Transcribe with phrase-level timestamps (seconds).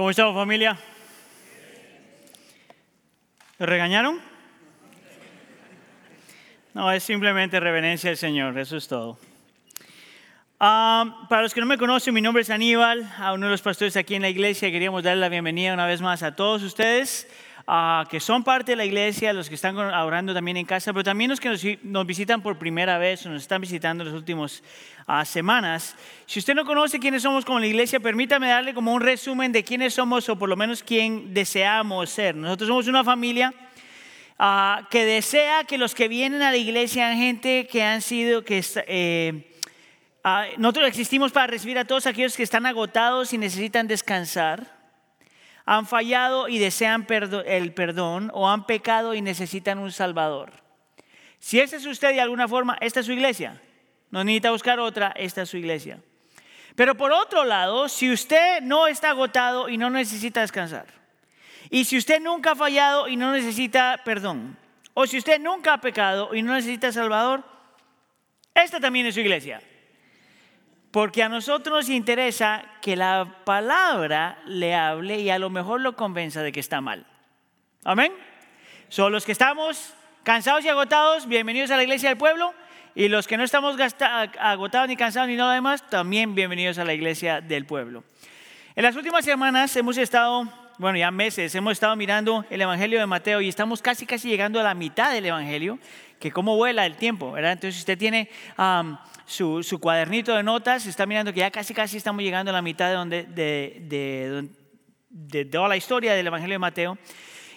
[0.00, 0.78] ¿Cómo estamos familia?
[3.58, 4.18] ¿Lo regañaron?
[6.72, 9.18] No, es simplemente reverencia al Señor, eso es todo.
[10.58, 13.60] Ah, para los que no me conocen, mi nombre es Aníbal, a uno de los
[13.60, 14.70] pastores aquí en la iglesia.
[14.70, 17.28] Queríamos darle la bienvenida una vez más a todos ustedes
[17.66, 21.04] ah, que son parte de la iglesia, los que están orando también en casa, pero
[21.04, 24.62] también los que nos, visitan por primera vez o nos están visitando en las últimas
[25.06, 25.96] ah, semanas.
[26.26, 29.64] Si usted no conoce quiénes somos como la iglesia, permítame darle como un resumen de
[29.64, 32.34] quiénes somos o por lo menos quién deseamos ser.
[32.36, 33.54] Nosotros somos una familia
[34.42, 38.42] Ah, que desea que los que vienen a la iglesia sean gente que han sido,
[38.42, 39.54] que eh,
[40.56, 44.79] nosotros existimos para recibir a todos aquellos que están agotados y necesitan descansar,
[45.70, 47.06] han fallado y desean
[47.46, 50.50] el perdón o han pecado y necesitan un salvador.
[51.38, 53.62] Si ese es usted de alguna forma, esta es su iglesia.
[54.10, 56.00] No necesita buscar otra, esta es su iglesia.
[56.74, 60.86] Pero por otro lado, si usted no está agotado y no necesita descansar,
[61.70, 64.58] y si usted nunca ha fallado y no necesita perdón,
[64.92, 67.44] o si usted nunca ha pecado y no necesita Salvador,
[68.54, 69.62] esta también es su iglesia.
[70.90, 75.94] Porque a nosotros nos interesa que la palabra le hable y a lo mejor lo
[75.94, 77.06] convenza de que está mal.
[77.84, 78.12] Amén.
[78.88, 82.52] Son los que estamos cansados y agotados, bienvenidos a la iglesia del pueblo.
[82.96, 83.76] Y los que no estamos
[84.40, 88.02] agotados ni cansados ni nada demás, también bienvenidos a la iglesia del pueblo.
[88.74, 90.48] En las últimas semanas hemos estado
[90.80, 94.58] bueno, ya meses, hemos estado mirando el Evangelio de Mateo y estamos casi, casi llegando
[94.58, 95.78] a la mitad del Evangelio,
[96.18, 97.52] que cómo vuela el tiempo, ¿verdad?
[97.52, 98.30] Entonces, si usted tiene
[99.30, 102.88] su, cuadernito de notas, está mirando que ya casi, casi estamos llegando a la mitad
[102.88, 104.48] de, donde,
[105.08, 106.98] de, toda la historia del Evangelio de Mateo.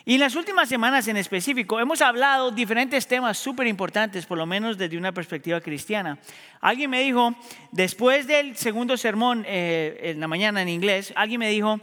[0.05, 4.45] Y en las últimas semanas en específico hemos hablado diferentes temas súper importantes, por lo
[4.45, 6.19] menos desde una perspectiva cristiana.
[6.61, 7.33] Alguien me dijo,
[7.71, 11.79] después del segundo sermón eh, en la mañana en inglés, alguien me dijo,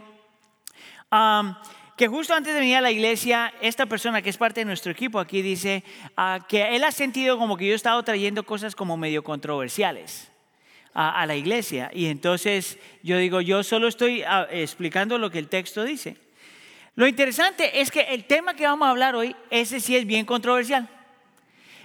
[1.97, 4.91] que justo antes de venir a la iglesia, esta persona que es parte de nuestro
[4.91, 5.83] equipo aquí dice
[6.17, 10.31] ah, que él ha sentido como que yo he estado trayendo cosas como medio controversiales
[10.93, 11.89] a, la iglesia.
[11.93, 16.17] Y entonces yo digo, yo solo estoy ah, explicando lo que el texto dice.
[16.95, 20.25] Lo interesante es que el tema que vamos a hablar hoy, ese sí es bien
[20.25, 20.89] controversial.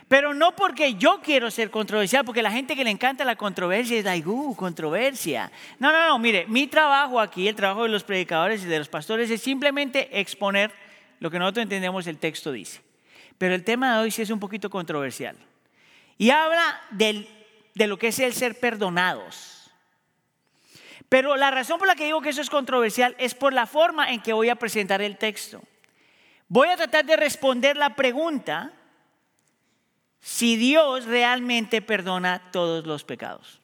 [0.09, 3.99] Pero no porque yo quiero ser controversial, porque la gente que le encanta la controversia
[3.99, 5.51] es like, uh, controversia.
[5.81, 8.89] No, no, no, mire, mi trabajo aquí, el trabajo de los predicadores y de los
[8.89, 10.73] pastores es simplemente exponer
[11.19, 12.83] lo que nosotros entendemos el texto dice.
[13.37, 15.37] Pero el tema de hoy sí es un poquito controversial.
[16.19, 17.27] Y habla de
[17.87, 19.73] lo que es el ser perdonados.
[21.09, 24.13] Pero la razón por la que digo que eso es controversial es por la forma
[24.13, 25.63] en que voy a presentar el texto.
[26.49, 28.73] Voy a tratar de responder la pregunta
[30.27, 33.61] si Dios realmente perdona todos los pecados.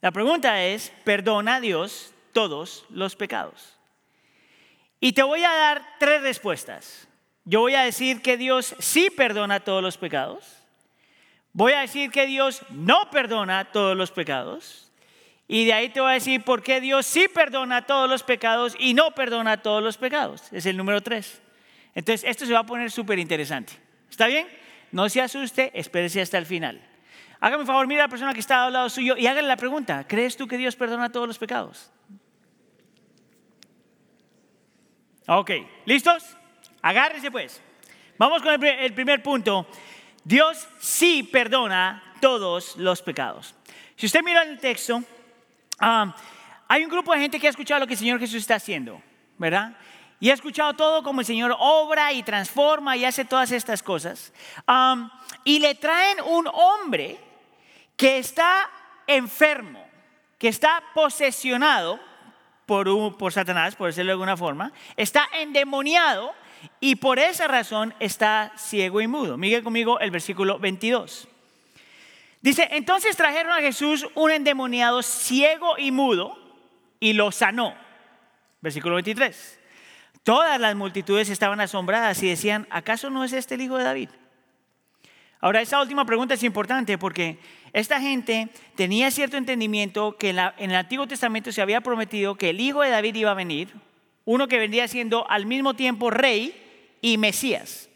[0.00, 3.78] La pregunta es, ¿perdona Dios todos los pecados?
[4.98, 7.06] Y te voy a dar tres respuestas.
[7.44, 10.56] Yo voy a decir que Dios sí perdona todos los pecados.
[11.52, 14.90] Voy a decir que Dios no perdona todos los pecados.
[15.46, 18.74] Y de ahí te voy a decir por qué Dios sí perdona todos los pecados
[18.76, 20.52] y no perdona todos los pecados.
[20.52, 21.40] Es el número tres.
[21.94, 23.74] Entonces, esto se va a poner súper interesante.
[24.10, 24.61] ¿Está bien?
[24.92, 26.80] No se asuste, espérese hasta el final.
[27.40, 29.56] Hágame un favor, mira a la persona que está al lado suyo y hágale la
[29.56, 31.90] pregunta, ¿crees tú que Dios perdona todos los pecados?
[35.26, 35.50] Ok,
[35.86, 36.36] ¿listos?
[36.82, 37.60] Agárrese pues.
[38.18, 39.66] Vamos con el primer punto.
[40.22, 43.54] Dios sí perdona todos los pecados.
[43.96, 45.02] Si usted mira el texto,
[45.80, 46.14] ah,
[46.68, 49.02] hay un grupo de gente que ha escuchado lo que el Señor Jesús está haciendo,
[49.38, 49.76] ¿verdad?
[50.22, 54.32] Y he escuchado todo como el Señor obra y transforma y hace todas estas cosas.
[55.42, 57.18] y le traen un hombre
[57.96, 58.70] que está
[59.08, 59.84] enfermo,
[60.38, 61.98] que está posesionado
[62.66, 66.32] por, por Satanás, por decirlo de alguna forma, está endemoniado
[66.78, 69.36] y por esa razón está ciego y mudo.
[69.36, 71.26] Mire conmigo el versículo 22.
[72.40, 76.38] Dice, entonces trajeron a Jesús un endemoniado ciego y mudo
[77.00, 77.74] y lo sanó.
[78.60, 79.58] Versículo 23.
[80.22, 84.08] Todas las multitudes estaban asombradas y decían, ¿acaso no es este el hijo de David?
[85.40, 87.38] Ahora, esa última pregunta es importante porque
[87.72, 92.60] esta gente tenía cierto entendimiento que en, el Antiguo Testamento se había prometido que el
[92.60, 93.70] hijo de David iba a venir,
[94.24, 96.54] uno que vendría siendo al mismo tiempo rey
[97.00, 97.88] y Mesías.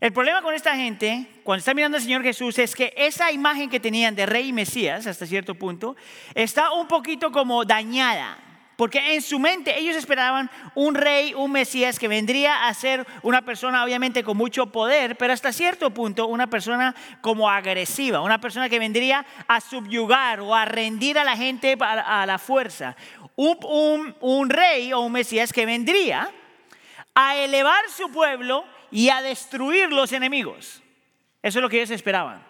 [0.00, 3.70] El problema con esta gente, cuando está mirando al Señor Jesús, es que esa imagen
[3.70, 5.96] que tenían de rey y Mesías, hasta cierto punto,
[6.34, 8.49] está un poquito como dañada
[8.80, 13.42] porque en su mente ellos esperaban un rey, un Mesías que vendría a ser una
[13.42, 18.70] persona obviamente con mucho poder, pero hasta cierto punto una persona como agresiva, una persona
[18.70, 22.96] que vendría a subyugar o a rendir a la gente a, la fuerza.
[23.36, 26.30] Un, rey o un Mesías que vendría
[27.14, 30.82] a elevar su pueblo y a destruir los enemigos.
[31.42, 32.42] Eso es lo que ellos esperaban.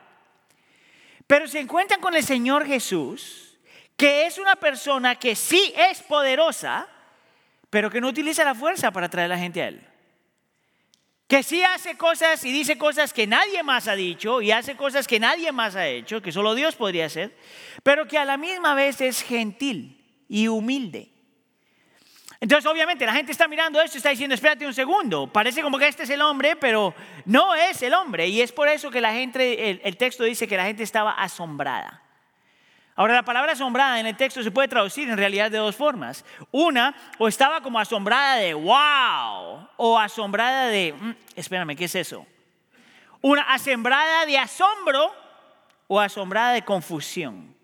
[1.26, 3.49] Pero se encuentran con el Señor Jesús,
[4.00, 6.88] que es una persona que sí es poderosa,
[7.68, 9.86] pero que no utiliza la fuerza para traer a la gente a Él.
[11.28, 15.06] Que sí hace cosas y dice cosas que nadie más ha dicho y hace cosas
[15.06, 17.36] que nadie más ha hecho, que solo Dios podría hacer,
[17.82, 21.10] pero que a la misma vez es gentil y humilde.
[22.40, 25.78] Entonces, obviamente, la gente está mirando esto y está diciendo, espérate un segundo, parece como
[25.78, 26.94] que este es el hombre, pero
[27.26, 28.28] no es el hombre.
[28.28, 31.99] Y es por eso que la gente, el, texto dice que la gente estaba asombrada.
[33.00, 36.22] Ahora, la palabra asombrada en el texto se puede traducir en realidad de dos formas.
[36.50, 42.26] Una, o estaba como asombrada de wow, o asombrada de, mm, espérame, ¿qué es eso?
[43.22, 45.14] Una asombrada de asombro
[45.86, 47.56] o asombrada de confusión.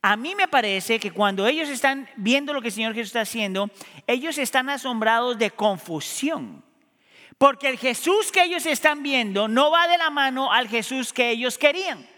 [0.00, 3.20] A mí me parece que cuando ellos están viendo lo que el Señor Jesús está
[3.20, 3.68] haciendo,
[4.06, 6.64] ellos están asombrados de confusión.
[7.36, 11.28] Porque el Jesús que ellos están viendo no va de la mano al Jesús que
[11.28, 12.16] ellos querían.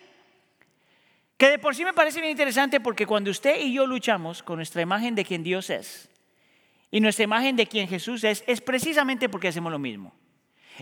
[1.41, 4.57] Que de por sí me parece bien interesante porque cuando usted y yo luchamos con
[4.57, 6.11] nuestra imagen de quien Dios es
[6.91, 10.13] y nuestra imagen de quien Jesús es, es precisamente porque hacemos lo mismo.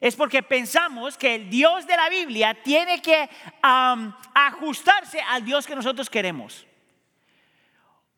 [0.00, 3.30] Es porque pensamos que el Dios de la Biblia tiene que
[3.62, 6.66] ajustarse al Dios que nosotros queremos.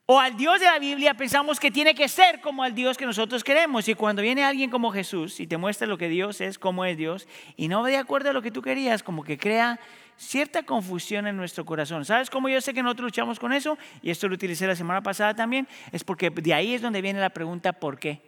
[0.06, 3.04] O al Dios de la Biblia pensamos que tiene que ser como al Dios que
[3.04, 3.86] nosotros queremos.
[3.86, 6.96] Y cuando viene alguien como Jesús y te muestra lo que Dios es, cómo es
[6.96, 7.28] Dios,
[7.58, 9.78] y no va de acuerdo a lo que tú querías, como que crea
[10.20, 12.04] cierta confusión en nuestro corazón.
[12.04, 13.78] ¿Sabes cómo yo sé que nosotros luchamos con eso?
[14.02, 15.66] Y esto lo utilicé la semana pasada también.
[15.92, 18.20] Es porque de ahí es donde viene la pregunta, ¿por qué?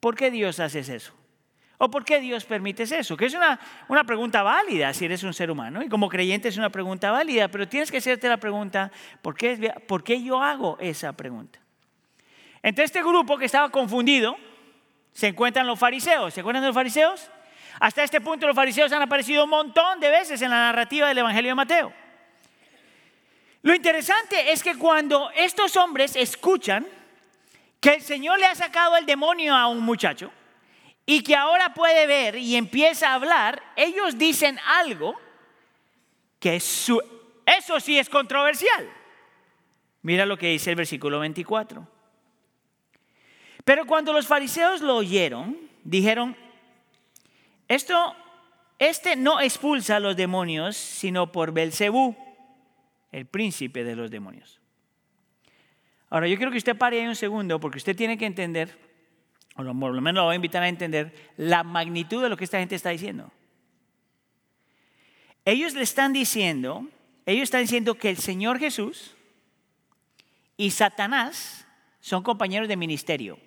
[0.00, 1.14] ¿Por qué Dios hace eso?
[1.78, 3.16] ¿O por qué Dios permite eso?
[3.16, 5.80] Que es una, una pregunta válida si eres un ser humano.
[5.80, 8.90] Y como creyente es una pregunta válida, pero tienes que hacerte la pregunta,
[9.22, 11.60] ¿por qué, ¿por qué yo hago esa pregunta?
[12.62, 14.36] Entre este grupo que estaba confundido,
[15.12, 16.34] se encuentran los fariseos.
[16.34, 17.30] ¿Se acuerdan de los fariseos?
[17.84, 21.18] Hasta este punto los fariseos han aparecido un montón de veces en la narrativa del
[21.18, 21.92] Evangelio de Mateo.
[23.60, 26.86] Lo interesante es que cuando estos hombres escuchan
[27.80, 30.32] que el Señor le ha sacado el demonio a un muchacho,
[31.04, 35.20] y que ahora puede ver y empieza a hablar, ellos dicen algo
[36.40, 37.00] que eso
[37.80, 38.88] sí es controversial.
[40.00, 41.86] Mira lo que dice el versículo 24.
[43.62, 46.34] Pero cuando los fariseos lo oyeron, dijeron,
[47.68, 48.14] esto,
[48.78, 52.16] este no expulsa a los demonios, sino por Belcebú,
[53.12, 54.60] el príncipe de los demonios.
[56.10, 58.84] Ahora, yo quiero que usted pare ahí un segundo, porque usted tiene que entender
[59.56, 62.44] o por lo menos lo voy a invitar a entender, la magnitud de lo que
[62.44, 63.32] esta gente está diciendo.
[65.44, 66.88] Ellos le están diciendo,
[67.24, 69.14] ellos están diciendo que el Señor Jesús
[70.56, 71.66] y Satanás
[72.00, 73.38] son compañeros de ministerio.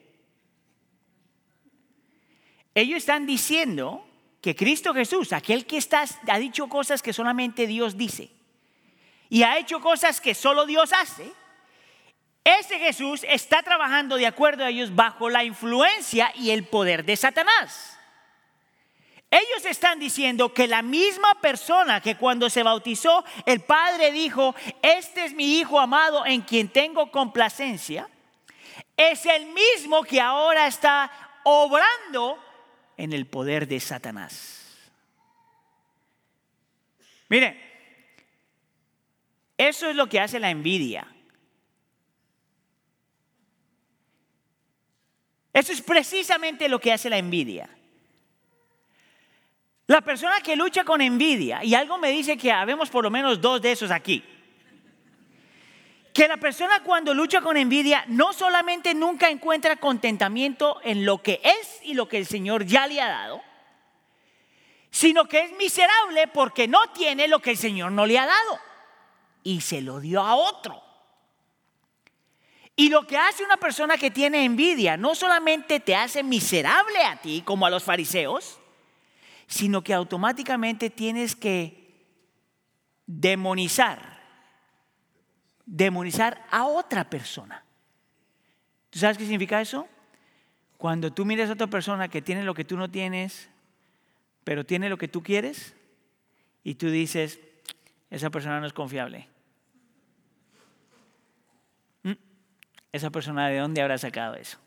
[2.74, 4.07] Ellos están diciendo
[4.42, 8.30] que Cristo Jesús, aquel que está, ha dicho cosas que solamente Dios dice
[9.30, 11.32] y ha hecho cosas que solo Dios hace,
[12.44, 17.18] ese Jesús está trabajando de acuerdo a ellos bajo la influencia y el poder de
[17.18, 17.98] Satanás.
[19.30, 25.26] Ellos están diciendo que la misma persona que cuando se bautizó el Padre dijo, este
[25.26, 28.08] es mi Hijo amado en quien tengo complacencia,
[28.96, 31.12] es el mismo que ahora está
[31.44, 32.42] obrando
[32.98, 34.66] en el poder de Satanás.
[37.30, 37.58] Mire,
[39.58, 41.08] eso es lo que hace la envidia.
[45.54, 47.70] Eso es precisamente lo que hace la envidia.
[49.88, 53.40] La persona que lucha con envidia, y algo me dice que habemos por lo menos
[53.40, 54.24] dos de esos aquí,
[56.18, 61.40] que la persona cuando lucha con envidia no solamente nunca encuentra contentamiento en lo que
[61.44, 63.44] es y lo que el Señor ya le ha dado,
[64.90, 68.60] sino que es miserable porque no tiene lo que el Señor no le ha dado
[69.44, 70.82] y se lo dio a otro.
[72.76, 77.18] Y lo que hace una persona que tiene envidia no solamente te hace miserable a
[77.18, 78.60] ti, como a los fariseos,
[79.46, 82.08] sino que automáticamente tienes que
[83.06, 84.17] demonizar,
[85.68, 87.64] demonizar a otra persona.
[88.90, 89.88] ¿Tú sabes qué significa eso?
[90.78, 93.50] Cuando tú miras a otra persona que tiene lo que tú no tienes,
[94.44, 95.76] pero tiene lo que tú quieres,
[96.64, 97.40] y tú dices,
[98.10, 99.28] esa persona no es confiable.
[102.92, 104.58] esa persona de dónde habrá sacado eso.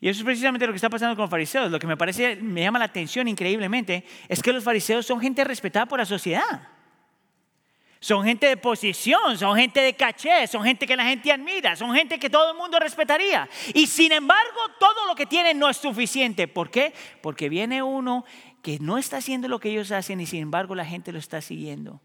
[0.00, 1.70] Y eso es precisamente lo que está pasando con los fariseos.
[1.70, 5.42] Lo que me parece, me llama la atención increíblemente, es que los fariseos son gente
[5.44, 6.73] respetada por la sociedad.
[8.04, 11.94] Son gente de posición, son gente de caché, son gente que la gente admira, son
[11.94, 13.48] gente que todo el mundo respetaría.
[13.72, 16.46] Y sin embargo, todo lo que tienen no es suficiente.
[16.46, 16.92] ¿Por qué?
[17.22, 18.26] Porque viene uno
[18.60, 21.40] que no está haciendo lo que ellos hacen y sin embargo la gente lo está
[21.40, 22.02] siguiendo.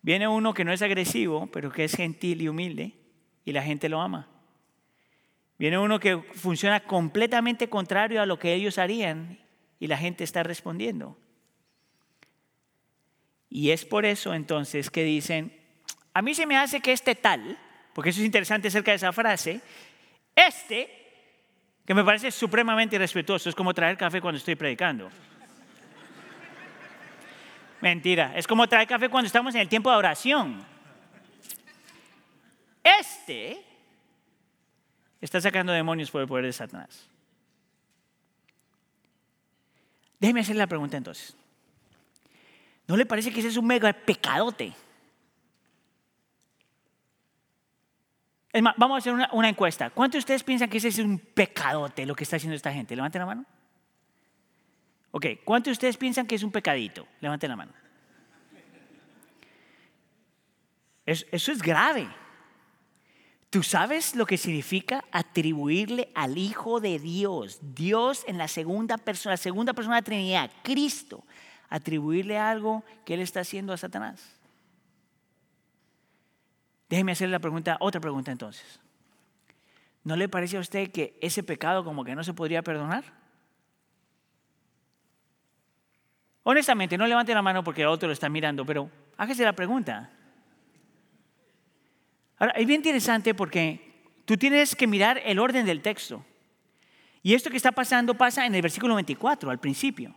[0.00, 2.94] Viene uno que no es agresivo, pero que es gentil y humilde
[3.44, 4.30] y la gente lo ama.
[5.58, 9.38] Viene uno que funciona completamente contrario a lo que ellos harían
[9.78, 11.18] y la gente está respondiendo.
[13.50, 15.52] Y es por eso entonces que dicen,
[16.14, 17.58] a mí se me hace que este tal,
[17.92, 19.60] porque eso es interesante acerca de esa frase,
[20.36, 20.88] este,
[21.84, 25.10] que me parece supremamente irrespetuoso, es como traer café cuando estoy predicando.
[27.80, 30.64] Mentira, es como traer café cuando estamos en el tiempo de oración.
[32.84, 33.64] Este
[35.20, 37.08] está sacando demonios por el poder de Satanás.
[40.20, 41.34] Déjeme hacerle la pregunta entonces.
[42.90, 44.72] ¿No le parece que ese es un mega pecadote?
[48.52, 49.90] Es más, vamos a hacer una, encuesta.
[49.90, 52.96] ¿Cuántos de ustedes piensan que ese es un pecadote lo que está haciendo esta gente?
[52.96, 53.46] Levanten la mano.
[55.12, 57.06] Ok, ¿cuántos de ustedes piensan que es un pecadito?
[57.20, 57.72] Levanten la mano.
[61.06, 62.08] eso es grave.
[63.50, 69.34] ¿Tú sabes lo que significa atribuirle al Hijo de Dios, Dios en la segunda persona,
[69.34, 71.22] la segunda persona de la Trinidad, Cristo,
[71.70, 74.36] atribuirle algo que Él está haciendo a Satanás?
[76.90, 78.80] Déjeme hacerle la pregunta, otra pregunta entonces.
[80.02, 83.04] ¿No le parece a usted que ese pecado como que no se podría perdonar?
[86.42, 90.10] Honestamente, no levante la mano porque el otro lo está mirando, pero hágase la pregunta.
[92.38, 96.24] Ahora, es bien interesante porque tú tienes que mirar el orden del texto.
[97.22, 100.14] Y esto que está pasando pasa en el versículo 24, al principio.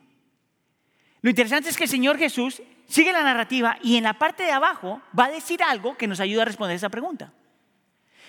[1.23, 4.51] Lo interesante es que el Señor Jesús sigue la narrativa y en la parte de
[4.51, 7.33] abajo va a decir algo que nos ayuda a responder esa pregunta.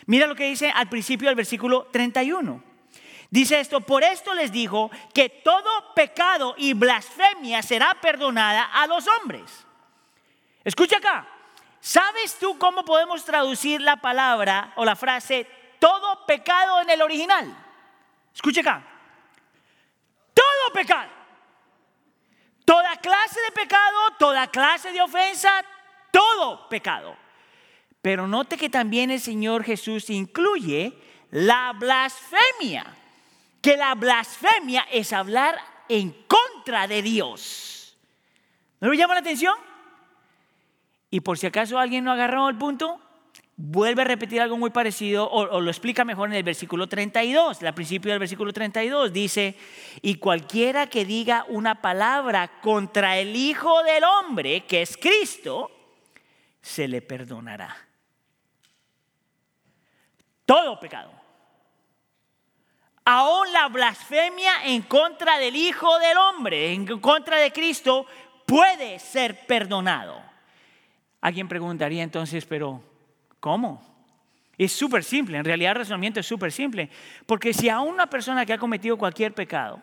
[0.07, 2.65] Mira lo que dice al principio del versículo 31.
[3.29, 9.07] Dice esto, por esto les dijo que todo pecado y blasfemia será perdonada a los
[9.09, 9.67] hombres.
[10.65, 11.29] Escucha acá,
[11.85, 15.47] ¿Sabes tú cómo podemos traducir la palabra o la frase
[15.79, 17.55] todo pecado en el original?
[18.35, 18.83] Escuche acá.
[20.33, 21.11] Todo pecado.
[22.65, 25.65] Toda clase de pecado, toda clase de ofensa,
[26.11, 27.17] todo pecado.
[28.01, 30.99] Pero note que también el Señor Jesús incluye
[31.31, 32.87] la blasfemia.
[33.61, 37.97] Que la blasfemia es hablar en contra de Dios.
[38.81, 39.57] ¿No le llama la atención?
[41.11, 43.01] Y por si acaso alguien no agarró el punto,
[43.57, 47.63] vuelve a repetir algo muy parecido o, lo explica mejor en el versículo 32.
[47.63, 49.57] Al principio del versículo 32 dice,
[50.03, 55.71] y cualquiera que diga una palabra contra el Hijo del Hombre, que es Cristo,
[56.61, 57.77] se le perdonará.
[60.45, 61.13] Todo pecado.
[63.07, 68.07] Aún la blasfemia en contra del Hijo del Hombre, en contra de Cristo,
[68.47, 70.23] puede ser perdonado.
[71.21, 72.83] Alguien preguntaría entonces, pero
[73.45, 73.79] ¿cómo?
[74.57, 76.89] Es súper simple, en realidad el razonamiento es súper simple,
[77.27, 79.83] porque si a una persona que ha cometido cualquier pecado,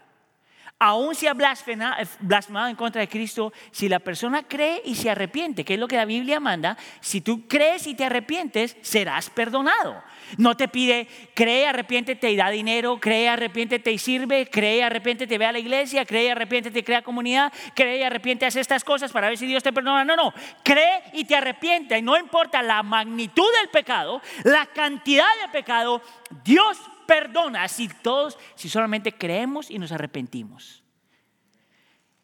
[0.81, 5.63] aún se ha blasfemado en contra de Cristo, si la persona cree y se arrepiente,
[5.63, 10.01] que es lo que la Biblia manda, si tú crees y te arrepientes, serás perdonado.
[10.37, 15.45] No te pide, cree, arrepiéntete y da dinero, cree, arrepiéntete y sirve, cree, arrepiéntete, ve
[15.45, 19.29] a la iglesia, cree, arrepiéntete y crea comunidad, cree y arrepiéntete, hace estas cosas para
[19.29, 20.03] ver si Dios te perdona.
[20.03, 20.33] No, no,
[20.63, 26.01] cree y te arrepiente y no importa la magnitud del pecado, la cantidad de pecado,
[26.43, 26.79] Dios
[27.11, 30.81] perdona si todos, si solamente creemos y nos arrepentimos.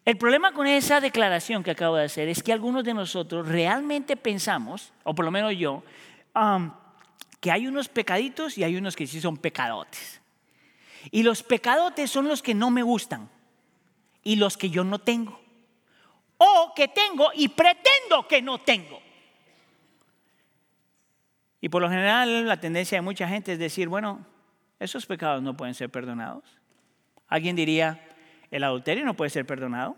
[0.05, 4.15] El problema con esa declaración que acabo de hacer es que algunos de nosotros realmente
[4.15, 5.83] pensamos, o por lo menos yo,
[7.41, 10.21] que hay unos pecaditos y hay unos que sí son pecadotes.
[11.11, 13.29] Y los pecadotes son los que no me gustan
[14.23, 15.37] y los que yo no tengo.
[16.37, 19.01] O que tengo y pretendo que no tengo.
[21.59, 24.25] Y por lo general la tendencia de mucha gente es decir, bueno,
[24.79, 26.43] esos pecados no pueden ser perdonados.
[27.27, 27.99] Alguien diría,
[28.51, 29.97] el adulterio no puede ser perdonado.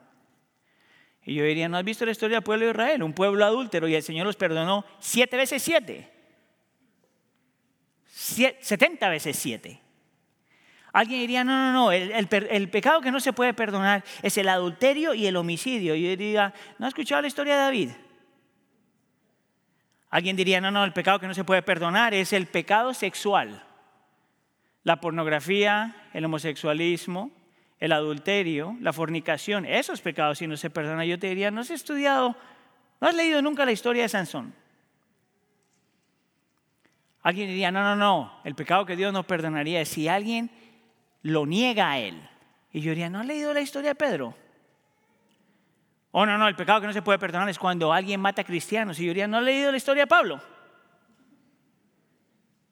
[1.23, 3.03] Y yo diría, ¿no has visto la historia del pueblo de Israel?
[3.03, 6.11] Un pueblo adúltero y el Señor los perdonó siete veces siete.
[8.61, 9.81] Setenta veces siete.
[10.91, 15.13] Alguien diría, no, no, no, el, pecado que no se puede perdonar es el adulterio
[15.13, 15.93] y el homicidio.
[15.93, 17.89] Y yo diría, ¿no has escuchado la historia de David?
[20.09, 23.63] Alguien diría, no, no, el pecado que no se puede perdonar es el pecado sexual.
[24.83, 27.31] La pornografía, el homosexualismo,
[27.79, 31.05] el adulterio, la fornicación, esos pecados si no se perdonan.
[31.05, 32.35] Yo te diría, no has estudiado,
[32.99, 34.53] no has leído nunca la historia de Sansón.
[37.21, 40.49] Alguien diría, no, no, no, el pecado que Dios no perdonaría es si alguien
[41.21, 42.21] lo niega a él.
[42.71, 44.35] Y yo diría, ¿no has leído la historia de Pedro?
[46.11, 48.45] Oh, no, no, el pecado que no se puede perdonar es cuando alguien mata a
[48.45, 48.99] cristianos.
[48.99, 50.41] Y yo diría, ¿no has leído la historia de Pablo?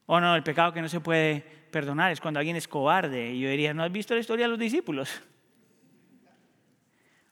[0.05, 3.31] Oh, no, el pecado que no se puede perdonar es cuando alguien es cobarde.
[3.31, 5.21] Y yo diría, ¿no has visto la historia de los discípulos?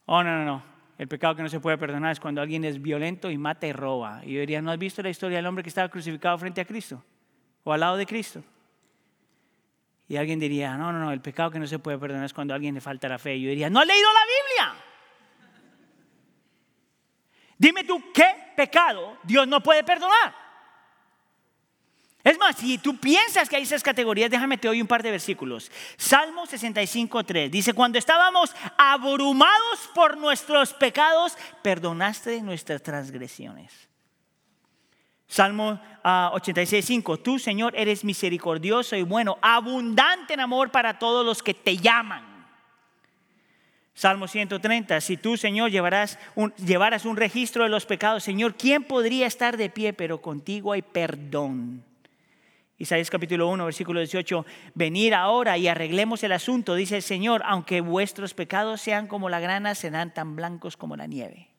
[0.08, 0.64] Oh, no, no, no.
[1.00, 3.74] El pecado que no se puede perdonar es cuando alguien es violento y mata y
[3.74, 4.22] roba.
[4.24, 6.66] Y yo diría, ¿no has visto la historia del hombre que estaba crucificado frente a
[6.66, 7.04] Cristo?
[7.64, 8.44] ¿O al lado de Cristo?
[10.08, 12.54] Y alguien diría, no, no, no, el pecado que no se puede perdonar es cuando
[12.54, 13.36] a alguien le falta la fe.
[13.36, 14.86] Y yo diría, ¿no has leído la Biblia?
[17.58, 20.45] Dime tú, ¿qué pecado Dios no puede perdonar?
[22.26, 25.12] Es más, si tú piensas que hay esas categorías, déjame te doy un par de
[25.12, 25.72] versículos.
[25.96, 33.72] Salmo 65.3 dice, cuando estábamos abrumados por nuestros pecados, perdonaste nuestras transgresiones.
[35.28, 41.44] Salmo 86.5, ah, tú Señor eres misericordioso y bueno, abundante en amor para todos los
[41.44, 42.24] que te llaman.
[43.94, 48.84] Salmo 130, si tú, Señor, llevarás un, llevaras un registro de los pecados, Señor, ¿quién
[48.84, 49.94] podría estar de pie?
[49.94, 51.86] Pero contigo hay perdón.
[52.78, 57.80] Isaías capítulo 1, versículo 18, venir ahora y arreglemos el asunto, dice el Señor, aunque
[57.80, 61.50] vuestros pecados sean como la grana, serán tan blancos como la nieve.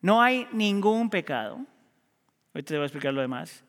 [0.00, 1.64] No hay ningún pecado,
[2.52, 3.64] ahorita te voy a explicar lo demás,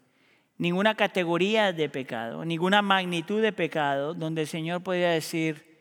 [0.57, 5.75] ninguna categoría de pecado, ninguna magnitud de pecado donde el Señor podría decir,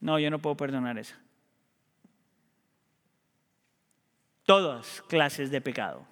[0.00, 1.14] no, yo no puedo perdonar eso.
[4.44, 6.06] Todas clases de pecado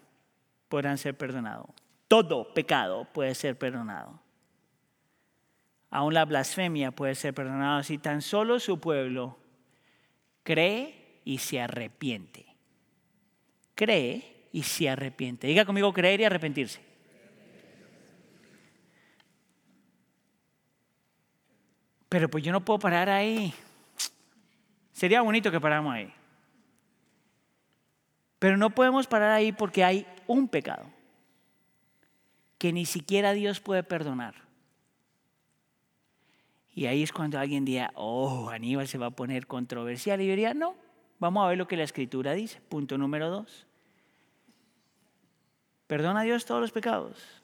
[0.68, 1.70] podrán ser perdonados.
[2.08, 4.18] Todo pecado puede ser perdonado.
[5.90, 9.38] Aún la blasfemia puede ser perdonada si tan solo su pueblo
[10.42, 12.46] cree y se arrepiente.
[13.74, 15.46] Cree y se arrepiente.
[15.46, 16.80] Diga conmigo creer y arrepentirse.
[22.08, 23.52] Pero pues yo no puedo parar ahí.
[24.92, 26.12] Sería bonito que paráramos ahí.
[28.38, 30.97] Pero no podemos parar ahí porque hay un pecado
[32.58, 34.34] que ni siquiera Dios puede perdonar.
[36.74, 40.20] Y ahí es cuando alguien diría, oh, Aníbal se va a poner controversial.
[40.20, 40.76] Y yo diría, no,
[41.18, 42.60] vamos a ver lo que la escritura dice.
[42.68, 43.66] Punto número dos.
[45.86, 47.42] Perdona a Dios todos los pecados.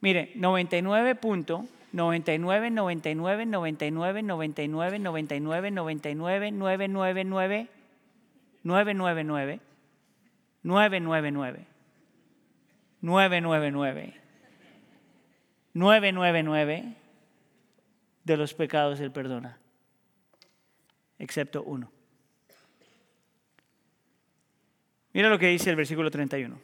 [0.00, 7.68] Mire, 99 punto 99, 99, 99, 99, 99, 99, 999,
[8.62, 9.60] 999,
[10.62, 11.66] 999,
[13.02, 14.25] 999,
[15.76, 16.94] 999
[18.24, 19.58] de los pecados Él perdona,
[21.18, 21.92] excepto uno.
[25.12, 26.58] Mira lo que dice el versículo 31.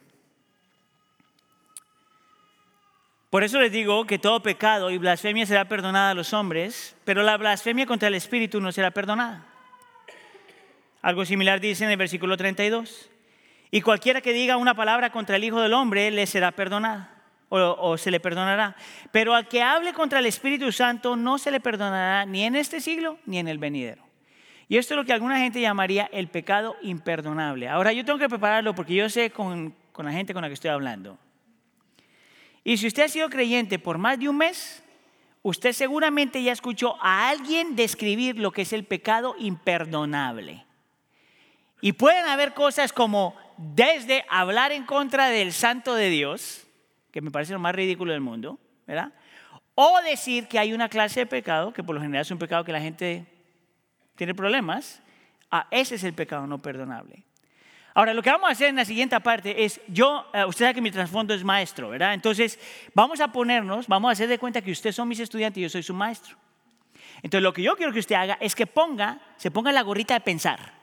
[3.29, 7.21] Por eso les digo que todo pecado y blasfemia será perdonada a los hombres, pero
[7.21, 9.45] la blasfemia contra el Espíritu no será perdonada.
[11.03, 13.11] Algo similar dice en el versículo 32.
[13.69, 17.12] Y cualquiera que diga una palabra contra el Hijo del Hombre le será perdonada
[17.61, 18.75] o, se le perdonará.
[19.11, 22.81] Pero al que hable contra el Espíritu Santo no se le perdonará ni en este
[22.81, 24.03] siglo ni en el venidero.
[24.67, 27.69] Y esto es lo que alguna gente llamaría el pecado imperdonable.
[27.69, 30.55] Ahora yo tengo que prepararlo porque yo sé con, con la gente con la que
[30.55, 31.17] estoy hablando.
[32.63, 34.83] Y si usted ha sido creyente por más de un mes,
[35.41, 40.65] usted seguramente ya escuchó a alguien describir lo que es el pecado imperdonable.
[41.81, 46.62] Y pueden haber cosas como desde hablar en contra del santo de Dios,
[47.13, 49.13] que me parece lo más ridículo del mundo, ¿verdad?
[49.75, 52.63] O decir que hay una clase de pecado, que por lo general es un pecado
[52.63, 53.27] que la gente
[54.15, 54.99] tiene problemas,
[55.51, 57.23] ah, ese es el pecado no perdonable.
[57.93, 60.73] Ahora, lo que vamos a hacer en la siguiente parte es, yo, eh, usted sabe
[60.73, 62.15] que mi trasfondo es maestro, ¿verdad?
[62.15, 62.59] Entonces,
[62.95, 65.69] vamos a ponernos, vamos a hacer de cuenta que ustedes son mis estudiantes y yo
[65.69, 66.35] soy su maestro.
[67.17, 70.15] Entonces, lo que yo quiero que usted haga es que ponga, se ponga la gorrita
[70.15, 70.73] de pensar,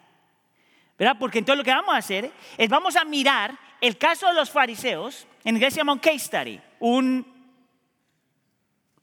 [0.97, 1.17] ¿verdad?
[1.19, 4.51] Porque entonces lo que vamos a hacer es, vamos a mirar el caso de los
[4.51, 7.27] fariseos, en inglés se llama case study, un,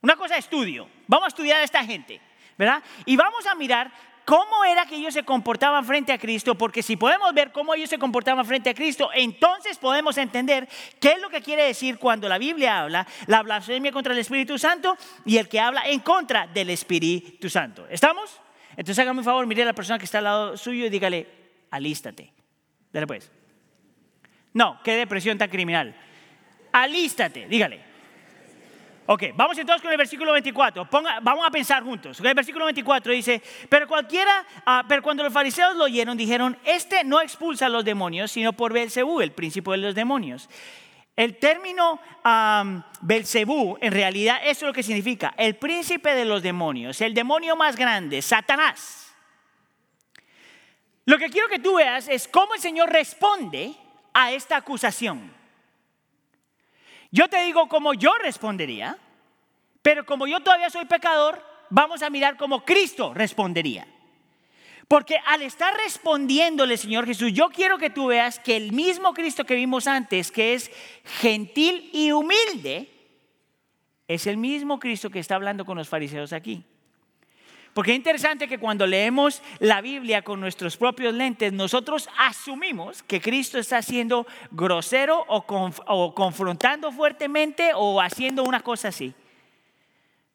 [0.00, 0.88] una cosa de estudio.
[1.06, 2.20] Vamos a estudiar a esta gente,
[2.56, 2.82] ¿verdad?
[3.04, 3.90] Y vamos a mirar
[4.28, 7.88] cómo era que ellos se comportaban frente a Cristo, porque si podemos ver cómo ellos
[7.88, 10.68] se comportaban frente a Cristo, entonces podemos entender
[11.00, 14.58] qué es lo que quiere decir cuando la Biblia habla la blasfemia contra el Espíritu
[14.58, 17.86] Santo y el que habla en contra del Espíritu Santo.
[17.88, 18.38] ¿Estamos?
[18.72, 21.26] Entonces hágame un favor, mire a la persona que está al lado suyo y dígale,
[21.70, 22.30] alístate.
[22.92, 23.37] Dale pues.
[24.52, 25.94] No, qué depresión tan criminal.
[26.72, 27.88] Alístate, dígale.
[29.10, 30.86] Ok, vamos entonces con el versículo 24.
[31.22, 32.20] vamos a pensar juntos.
[32.20, 37.04] El versículo 24 dice, pero cualquiera, ah, pero cuando los fariseos lo oyeron, dijeron, este
[37.04, 40.50] no expulsa a los demonios, sino por Belcebú, el príncipe de los demonios.
[41.16, 46.42] El término um, Belcebú, en realidad, eso es lo que significa, el príncipe de los
[46.42, 49.10] demonios, el demonio más grande, Satanás.
[51.06, 53.74] Lo que quiero que tú veas es cómo el Señor responde
[54.20, 55.32] a esta acusación.
[57.12, 58.98] Yo te digo como yo respondería,
[59.80, 63.86] pero como yo todavía soy pecador, vamos a mirar cómo Cristo respondería.
[64.88, 69.44] Porque al estar respondiéndole, Señor Jesús, yo quiero que tú veas que el mismo Cristo
[69.44, 70.72] que vimos antes, que es
[71.20, 72.90] gentil y humilde,
[74.08, 76.64] es el mismo Cristo que está hablando con los fariseos aquí.
[77.78, 83.20] Porque es interesante que cuando leemos la Biblia con nuestros propios lentes, nosotros asumimos que
[83.20, 89.14] Cristo está siendo grosero o, confrontando fuertemente o haciendo una cosa así.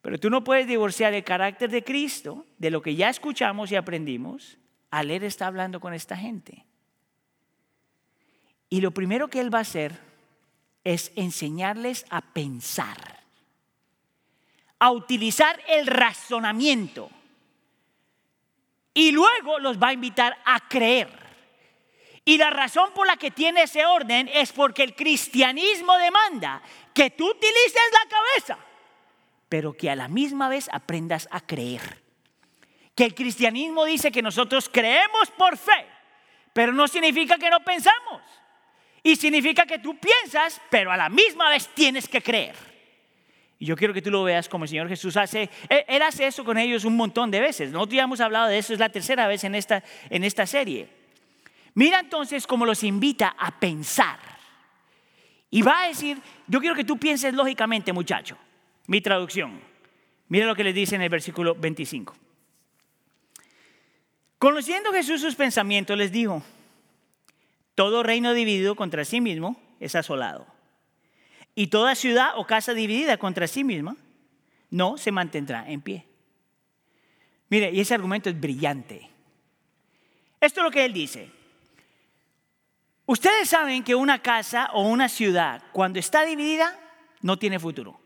[0.02, 3.76] Pero tú no puedes divorciar el carácter de Cristo de lo que ya escuchamos y
[3.76, 4.58] aprendimos
[4.90, 6.66] al Él está hablando con esta gente.
[8.70, 10.00] Y lo primero que Él va a hacer
[10.86, 13.20] es enseñarles a pensar,
[14.80, 17.10] a utilizar el razonamiento
[18.94, 21.10] y luego los va a invitar a creer.
[22.26, 26.62] Y la razón por la que tiene ese orden es porque el cristianismo demanda
[26.94, 28.58] que tú utilices la cabeza,
[29.50, 32.02] pero que a la misma vez aprendas a creer.
[32.96, 35.86] Que el cristianismo dice que nosotros creemos por fe,
[36.54, 38.22] pero no significa que no pensamos.
[39.02, 42.73] Y significa que tú piensas, pero a la misma vez tienes que creer.
[43.64, 45.50] Y yo quiero que tú lo veas como el Señor Jesús hace.
[45.70, 47.72] Él, hace eso con ellos un montón de veces.
[47.72, 50.90] Nosotros ya hemos hablado de eso, es la tercera vez en esta, en esta serie.
[51.74, 54.20] Mira entonces cómo los invita a pensar.
[55.50, 58.38] Y va a decir, yo quiero que tú pienses lógicamente, muchacho.
[58.88, 59.62] Mi traducción.
[60.28, 62.14] Mira lo que le dice en el versículo 25.
[64.40, 66.44] Conociendo Jesús sus pensamientos, les dijo,
[67.76, 70.53] todo reino dividido contra sí mismo es asolado
[71.56, 73.96] y toda ciudad o casa dividida contra sí misma
[74.70, 76.08] no se mantendrá en pie.
[77.50, 79.10] Mire, y ese argumento es brillante.
[80.42, 81.30] Esto es lo que él dice.
[83.06, 86.80] Ustedes saben que una casa o una ciudad, cuando está dividida,
[87.22, 88.00] no tiene futuro.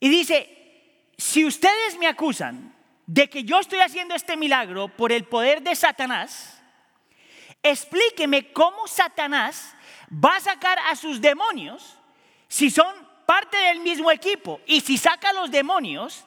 [0.00, 2.74] Y dice, si ustedes me acusan
[3.06, 6.62] de que yo estoy haciendo este milagro por el poder de Satanás,
[7.62, 9.74] explíqueme cómo Satanás
[10.12, 11.96] va a sacar a sus demonios
[12.48, 12.94] si son
[13.26, 14.60] parte del mismo equipo.
[14.66, 16.24] Y si saca a los demonios,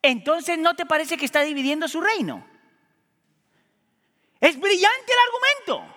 [0.00, 2.44] entonces no te parece que está dividiendo su reino.
[4.40, 5.94] Es brillante el argumento.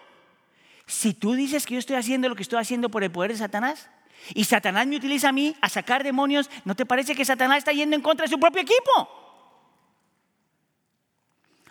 [0.86, 3.38] Si tú dices que yo estoy haciendo lo que estoy haciendo por el poder de
[3.38, 3.89] Satanás,
[4.34, 7.71] y Satanás me utiliza a mí a sacar demonios, ¿no te parece que Satanás está
[7.71, 9.10] yendo en contra de su propio equipo?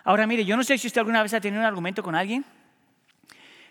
[0.05, 2.45] Ahora mire, yo no sé si usted alguna vez ha tenido un argumento con alguien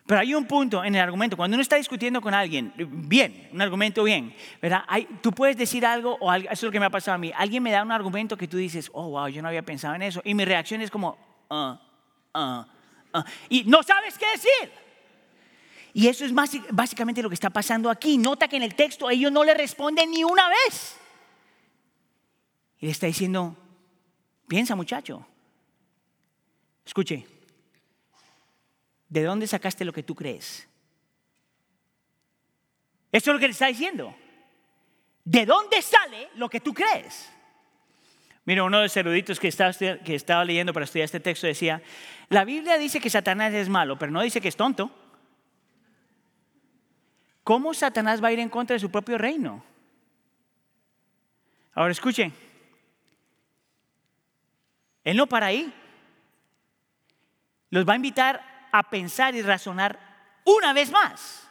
[0.05, 3.61] pero hay un punto en el argumento, cuando uno está discutiendo con alguien, bien, un
[3.61, 4.83] argumento bien, ¿verdad?
[5.21, 7.63] tú puedes decir algo, o eso es lo que me ha pasado a mí, alguien
[7.63, 10.21] me da un argumento que tú dices, oh, wow, yo no había pensado en eso,
[10.25, 11.17] y mi reacción es como,
[11.49, 12.65] uh, uh,
[13.17, 14.83] uh, y no sabes qué decir.
[15.93, 16.33] Y eso es
[16.71, 18.17] básicamente lo que está pasando aquí.
[18.17, 20.97] Nota que en el texto ellos no le responden ni una vez.
[22.79, 23.55] Y le está diciendo,
[24.47, 25.25] piensa muchacho,
[26.83, 27.27] escuche,
[29.13, 30.67] ¿De dónde sacaste lo que tú crees?
[33.11, 34.15] Eso es lo que le está diciendo.
[35.23, 37.31] ¿De dónde sale lo que tú crees?
[38.43, 41.79] Mira, uno de los eruditos que estaba, que estaba leyendo para estudiar este texto decía,
[42.29, 44.89] la Biblia dice que Satanás es malo, pero no dice que es tonto.
[47.43, 49.63] ¿Cómo Satanás va a ir en contra de su propio reino?
[51.75, 52.33] Ahora escuchen,
[55.03, 55.71] él no para ahí.
[57.69, 59.97] Los va a invitar a pensar y razonar
[60.43, 61.47] una vez más.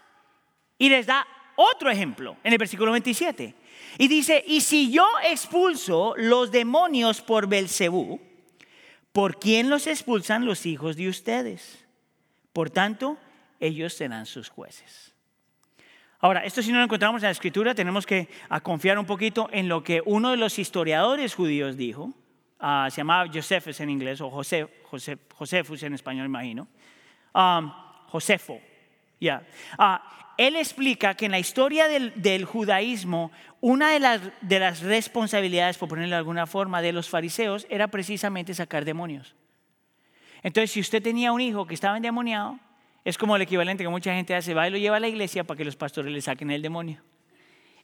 [0.77, 3.55] Y les da otro ejemplo en el versículo 27.
[3.99, 8.21] Y dice, y si yo expulso los demonios por Belcebú,
[9.13, 11.87] ¿por quién los expulsan los hijos de ustedes?
[12.53, 13.17] Por tanto,
[13.61, 15.15] ellos serán sus jueces.
[16.19, 18.29] Ahora, esto si no lo encontramos en la escritura, tenemos que
[18.65, 22.13] confiar un poquito en lo que uno de los historiadores judíos dijo.
[22.59, 26.67] Ah, se llamaba Josephus en inglés, o José, José, Josefus en español, imagino
[27.35, 27.73] um,
[28.09, 28.61] Josefo.
[29.21, 29.43] ya
[29.79, 35.79] ah, él explica que en la historia del, judaísmo, una de las, de las, responsabilidades,
[35.79, 39.35] por ponerlo de alguna forma, de los fariseos era precisamente sacar demonios.
[40.43, 42.59] Entonces, si usted tenía un hijo que estaba endemoniado,
[43.05, 45.43] Es como el equivalente que mucha gente hace, va y lo lleva a la iglesia
[45.43, 47.03] para que los pastores le saquen el demonio.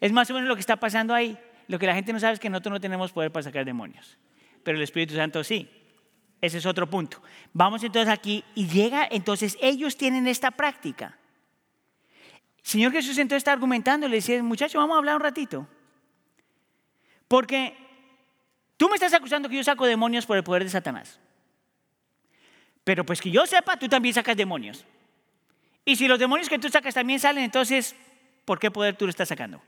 [0.01, 1.37] Es más o menos lo que está pasando ahí.
[1.67, 4.17] Lo que la gente no sabe es que nosotros no tenemos poder para sacar demonios,
[4.63, 5.69] pero el Espíritu Santo sí.
[6.41, 7.21] Ese es otro punto.
[7.53, 11.17] Vamos entonces aquí y llega, entonces ellos tienen esta práctica.
[12.63, 15.67] Señor Jesús entonces está argumentando, le dice, muchacho, vamos a hablar un ratito.
[17.27, 17.77] Porque
[18.77, 21.19] tú me estás acusando que yo saco demonios por el poder de Satanás.
[22.85, 24.85] Pero pues que yo sepa, tú también sacas demonios.
[25.85, 27.97] Y si los demonios que tú sacas también salen, entonces,
[28.45, 29.61] ¿por qué poder tú lo estás sacando?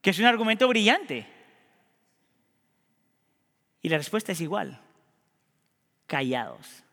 [0.00, 1.26] Que es un argumento brillante.
[3.82, 4.80] Y la respuesta es igual.
[6.06, 6.84] Callados.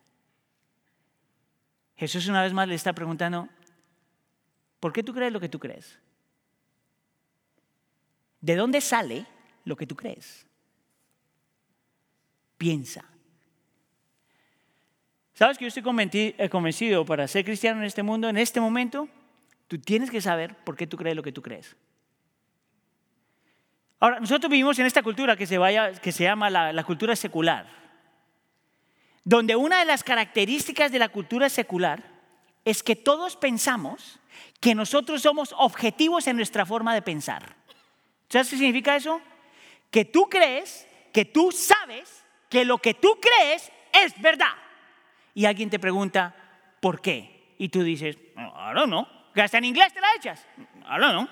[1.95, 3.49] Jesús una vez más le está preguntando,
[4.79, 5.99] ¿por qué tú crees lo que tú crees?
[8.39, 9.25] ¿De dónde sale
[9.65, 10.45] lo que tú crees?
[12.57, 13.03] Piensa.
[15.33, 19.07] ¿Sabes que yo estoy eh, convencido para ser cristiano en este mundo, en este momento?
[19.67, 21.75] Tú tienes que saber por qué tú crees lo que tú crees.
[23.99, 27.15] Ahora, nosotros vivimos en esta cultura que se, vaya, que se llama la, la cultura
[27.15, 27.67] secular,
[29.23, 32.03] donde una de las características de la cultura secular
[32.63, 34.19] es que todos pensamos
[34.59, 37.55] que nosotros somos objetivos en nuestra forma de pensar.
[38.29, 39.21] ¿Sabes qué significa eso?
[39.89, 44.53] Que tú crees, que tú sabes que lo que tú crees es verdad
[45.33, 46.35] y alguien te pregunta,
[46.79, 47.53] ¿por qué?
[47.57, 49.07] Y tú dices, know.
[49.33, 50.45] Que hasta en inglés te la echas.
[50.57, 51.27] Don't know.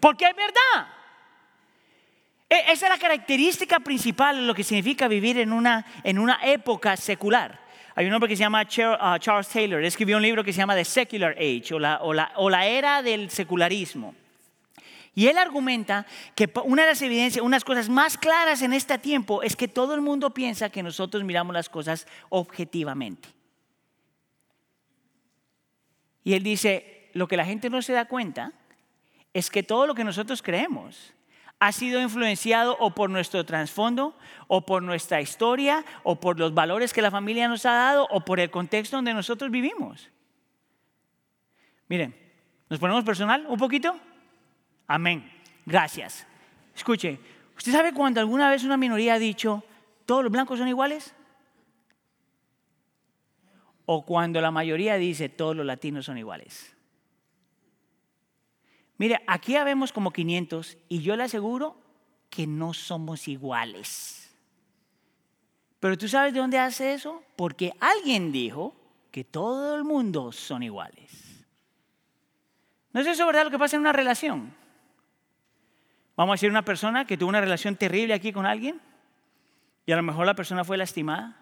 [0.00, 0.95] Porque es verdad.
[2.48, 6.38] E, esa es la característica principal de lo que significa vivir en una, en una
[6.44, 7.60] época secular.
[7.94, 10.74] Hay un hombre que se llama uh, Charles Taylor, escribió un libro que se llama
[10.74, 14.14] The Secular Age o la, o la, o la era del secularismo.
[15.14, 19.42] Y él argumenta que una de las evidencias, unas cosas más claras en este tiempo
[19.42, 23.30] es que todo el mundo piensa que nosotros miramos las cosas objetivamente.
[26.22, 28.52] Y él dice, lo que la gente no se da cuenta
[29.32, 31.14] es que todo lo que nosotros creemos
[31.58, 34.14] ha sido influenciado o por nuestro trasfondo,
[34.46, 38.20] o por nuestra historia, o por los valores que la familia nos ha dado, o
[38.20, 40.10] por el contexto donde nosotros vivimos.
[41.88, 42.14] Miren,
[42.68, 43.98] ¿nos ponemos personal un poquito?
[44.86, 45.30] Amén.
[45.64, 46.26] Gracias.
[46.74, 47.18] Escuche,
[47.56, 49.64] ¿usted sabe cuando alguna vez una minoría ha dicho,
[50.04, 51.14] todos los blancos son iguales?
[53.86, 56.75] O cuando la mayoría dice, todos los latinos son iguales.
[58.98, 61.76] Mire, aquí habemos como 500 y yo le aseguro
[62.30, 64.34] que no somos iguales.
[65.80, 67.22] Pero tú sabes de dónde hace eso?
[67.36, 68.74] Porque alguien dijo
[69.10, 71.44] que todo el mundo son iguales.
[72.92, 74.54] ¿No es eso verdad lo que pasa en una relación?
[76.16, 78.80] Vamos a decir una persona que tuvo una relación terrible aquí con alguien
[79.84, 81.36] y a lo mejor la persona fue lastimada.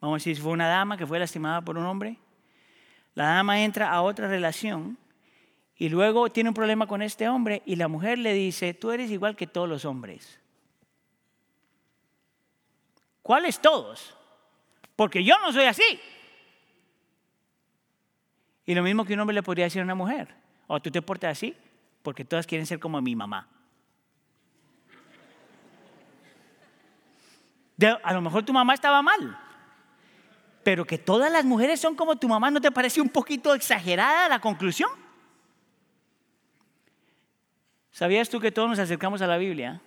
[0.00, 2.16] Vamos a decir fue una dama que fue lastimada por un hombre.
[3.14, 4.96] La dama entra a otra relación
[5.78, 9.12] y luego tiene un problema con este hombre y la mujer le dice, tú eres
[9.12, 10.40] igual que todos los hombres.
[13.22, 14.16] ¿Cuáles todos?
[14.96, 16.00] Porque yo no soy así.
[18.66, 20.34] Y lo mismo que un hombre le podría decir a una mujer,
[20.66, 21.54] o oh, tú te portas así
[22.02, 23.46] porque todas quieren ser como mi mamá.
[28.02, 29.38] a lo mejor tu mamá estaba mal.
[30.64, 34.28] Pero que todas las mujeres son como tu mamá, ¿no te parece un poquito exagerada
[34.28, 35.07] la conclusión?
[37.98, 39.82] ¿Sabías tú que todos nos acercamos a la Biblia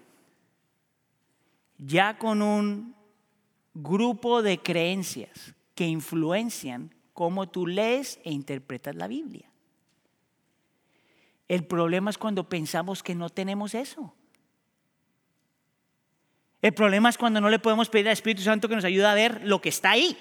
[1.78, 2.94] ya con un
[3.74, 9.50] grupo de creencias que influencian cómo tú lees e interpretas la Biblia?
[11.48, 14.14] El problema es cuando pensamos que no tenemos eso.
[16.62, 19.14] El problema es cuando no le podemos pedir al Espíritu Santo que nos ayude a
[19.14, 20.18] ver lo que está ahí.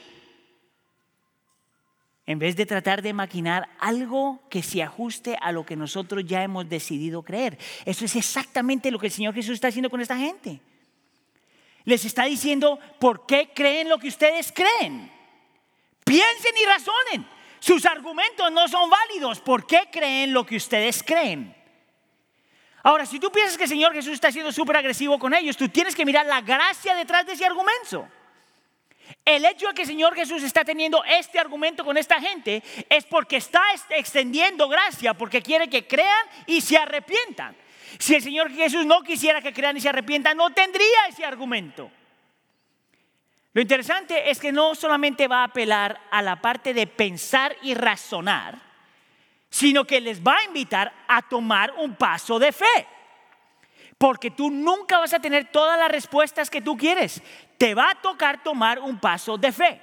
[2.27, 6.43] En vez de tratar de maquinar algo que se ajuste a lo que nosotros ya
[6.43, 7.59] hemos decidido creer.
[7.85, 10.61] Eso es exactamente lo que el Señor Jesús está haciendo con esta gente.
[11.85, 15.11] Les está diciendo, ¿por qué creen lo que ustedes creen?
[16.05, 17.27] Piensen y razonen.
[17.59, 19.41] Sus argumentos no son válidos.
[19.41, 21.55] ¿Por qué creen lo que ustedes creen?
[22.83, 25.69] Ahora, si tú piensas que el Señor Jesús está siendo súper agresivo con ellos, tú
[25.69, 28.09] tienes que mirar la gracia detrás de ese argumento.
[29.25, 33.05] El hecho de que el Señor Jesús está teniendo este argumento con esta gente es
[33.05, 37.57] porque está extendiendo gracia, porque quiere que crean y se arrepientan.
[37.99, 41.91] Si el Señor Jesús no quisiera que crean y se arrepientan, no tendría ese argumento.
[43.53, 47.75] Lo interesante es que no solamente va a apelar a la parte de pensar y
[47.75, 48.61] razonar,
[49.51, 52.87] sino que les va a invitar a tomar un paso de fe.
[53.99, 57.21] Porque tú nunca vas a tener todas las respuestas que tú quieres.
[57.61, 59.79] Te va a tocar tomar un paso de fe.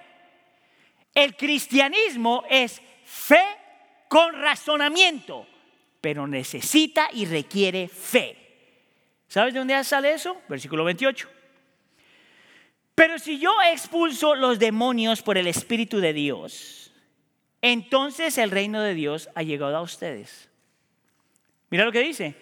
[1.14, 3.44] El cristianismo es fe
[4.08, 5.46] con razonamiento,
[6.02, 8.36] pero necesita y requiere fe.
[9.28, 10.42] ¿Sabes de dónde sale eso?
[10.50, 11.30] Versículo 28.
[12.96, 16.92] Pero si yo expulso los demonios por el Espíritu de Dios,
[17.62, 20.50] entonces el reino de Dios ha llegado a ustedes.
[21.70, 22.34] Mira lo que dice.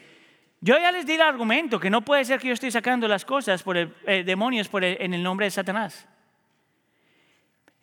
[0.65, 3.23] Yo ya les di el argumento que no puede ser que yo esté sacando las
[3.23, 6.07] cosas por el, eh, demonios por en el nombre de Satanás.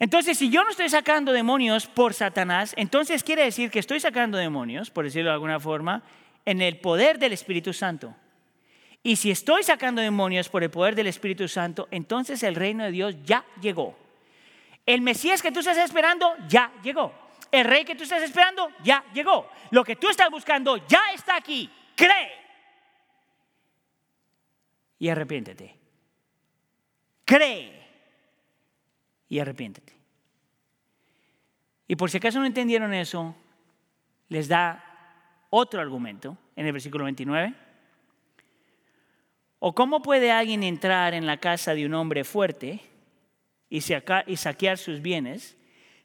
[0.01, 4.37] Entonces, si yo no estoy sacando demonios por Satanás, entonces quiere decir que estoy sacando
[4.37, 6.03] demonios, por decirlo de alguna forma,
[6.45, 8.17] en el poder del Espíritu Santo.
[9.05, 12.91] Y si estoy sacando demonios por el poder del Espíritu Santo, entonces el reino de
[12.91, 13.97] Dios ya llegó.
[14.87, 17.15] El Mesías que tú estás esperando ya llegó.
[17.53, 19.49] El rey que tú estás esperando ya llegó.
[19.71, 21.71] Lo que tú estás buscando ya está aquí.
[21.95, 22.42] Cree.
[25.03, 25.75] Y arrepiéntete.
[27.25, 27.73] Cree.
[29.29, 29.93] Y arrepiéntete.
[31.89, 33.35] Y por si acaso no entendieron eso,
[34.29, 34.81] les da
[35.51, 37.53] otro argumento en el versículo 29
[39.59, 42.81] ¿O cómo puede alguien entrar en la casa de un hombre fuerte
[43.69, 45.57] y, saquear sus bienes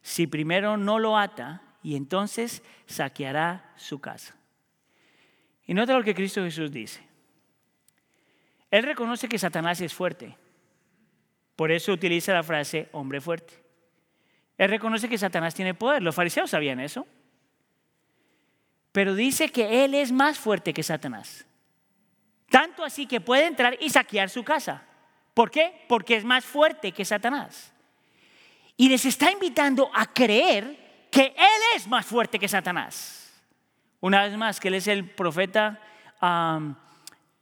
[0.01, 4.35] si primero no lo ata y entonces saqueará su casa?
[5.67, 7.06] Y nota lo que Cristo Jesús dice.
[8.71, 10.35] Él reconoce que Satanás es fuerte.
[11.55, 13.53] Por eso utiliza la frase hombre fuerte.
[14.57, 16.03] Él reconoce que Satanás tiene poder.
[16.03, 17.07] Los fariseos sabían eso.
[18.91, 21.45] Pero dice que Él es más fuerte que Satanás.
[22.49, 24.83] Tanto así que puede entrar y saquear su casa.
[25.33, 25.85] ¿Por qué?
[25.87, 27.71] Porque es más fuerte que Satanás.
[28.75, 33.33] Y les está invitando a creer que Él es más fuerte que Satanás.
[33.99, 35.79] Una vez más, que Él es el profeta,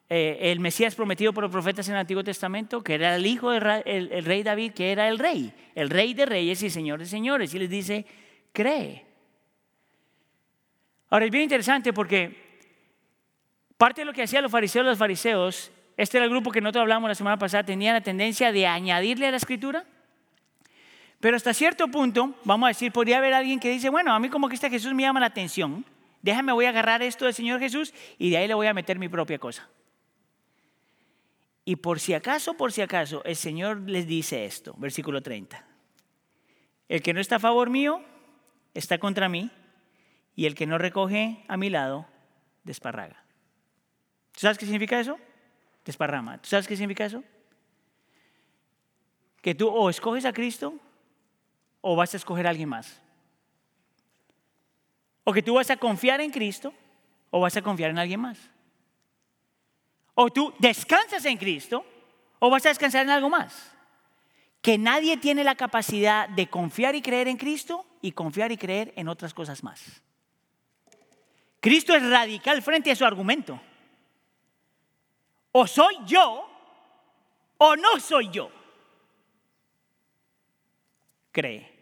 [0.09, 3.51] eh, el Mesías prometido por los profetas en el Antiguo Testamento, que era el hijo
[3.51, 7.53] del rey David, que era el rey, el rey de reyes y señor de señores.
[7.53, 8.05] Y les dice,
[8.53, 9.05] cree.
[11.09, 12.45] Ahora es bien interesante porque
[13.77, 16.83] Parte de lo que hacían los fariseos, los fariseos, este era el grupo que nosotros
[16.83, 19.83] hablamos la semana pasada, tenía la tendencia de añadirle a la escritura.
[21.19, 24.29] Pero hasta cierto punto, vamos a decir, podría haber alguien que dice, bueno, a mí
[24.29, 25.83] como que este Jesús me llama la atención,
[26.21, 28.97] déjame, voy a agarrar esto del Señor Jesús y de ahí le voy a meter
[28.97, 29.67] mi propia cosa.
[31.65, 35.65] Y por si acaso, por si acaso, el Señor les dice esto, versículo 30.
[36.87, 38.03] El que no está a favor mío,
[38.75, 39.49] está contra mí,
[40.35, 42.05] y el que no recoge a mi lado,
[42.63, 43.23] desparraga.
[44.31, 45.17] ¿Tú sabes qué significa eso?
[45.83, 46.39] Desparrama.
[46.39, 47.23] ¿Tú sabes qué significa eso?
[49.41, 50.75] Que tú o escoges a Cristo
[51.81, 53.01] o vas a escoger a alguien más.
[55.23, 56.73] O que tú vas a confiar en Cristo
[57.31, 58.51] o vas a confiar en alguien más.
[60.15, 61.85] O tú descansas en Cristo
[62.39, 63.71] o vas a descansar en algo más.
[64.61, 68.93] Que nadie tiene la capacidad de confiar y creer en Cristo y confiar y creer
[68.95, 70.01] en otras cosas más.
[71.59, 73.59] Cristo es radical frente a su argumento.
[75.51, 76.49] O soy yo
[77.57, 78.49] o no soy yo.
[81.31, 81.73] Cree.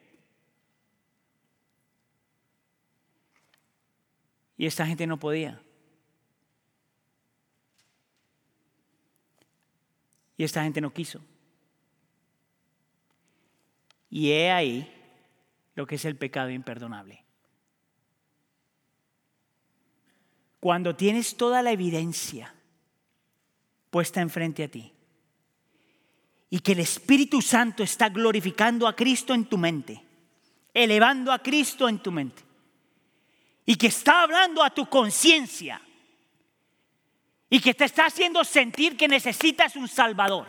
[4.58, 5.62] Y esta gente no podía.
[10.38, 11.22] Y esta gente no quiso.
[14.10, 14.92] Y he ahí
[15.76, 17.24] lo que es el pecado imperdonable.
[20.60, 22.54] Cuando tienes toda la evidencia
[23.94, 24.92] puesta enfrente a ti.
[26.50, 30.02] Y que el Espíritu Santo está glorificando a Cristo en tu mente,
[30.74, 32.42] elevando a Cristo en tu mente.
[33.68, 35.80] Y que está hablando a tu conciencia.
[37.54, 40.48] Y que te está haciendo sentir que necesitas un Salvador.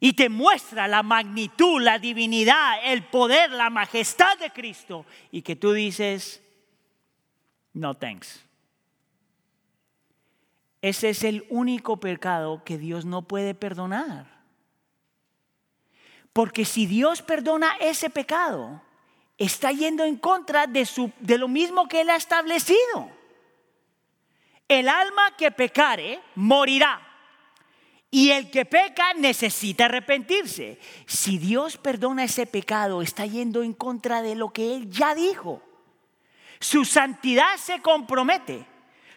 [0.00, 5.04] Y te muestra la magnitud, la divinidad, el poder, la majestad de Cristo.
[5.30, 6.42] Y que tú dices,
[7.74, 8.40] no thanks.
[10.80, 14.40] Ese es el único pecado que Dios no puede perdonar.
[16.32, 18.80] Porque si Dios perdona ese pecado,
[19.36, 20.88] está yendo en contra de,
[21.20, 23.15] de lo mismo que Él ha establecido.
[24.68, 27.00] El alma que pecare morirá.
[28.10, 30.78] Y el que peca necesita arrepentirse.
[31.06, 35.62] Si Dios perdona ese pecado, está yendo en contra de lo que Él ya dijo.
[36.60, 38.64] Su santidad se compromete.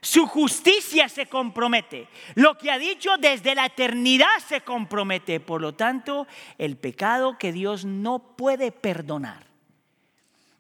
[0.02, 2.08] Su justicia se compromete.
[2.36, 5.40] Lo que ha dicho desde la eternidad se compromete.
[5.40, 6.28] Por lo tanto,
[6.58, 9.49] el pecado que Dios no puede perdonar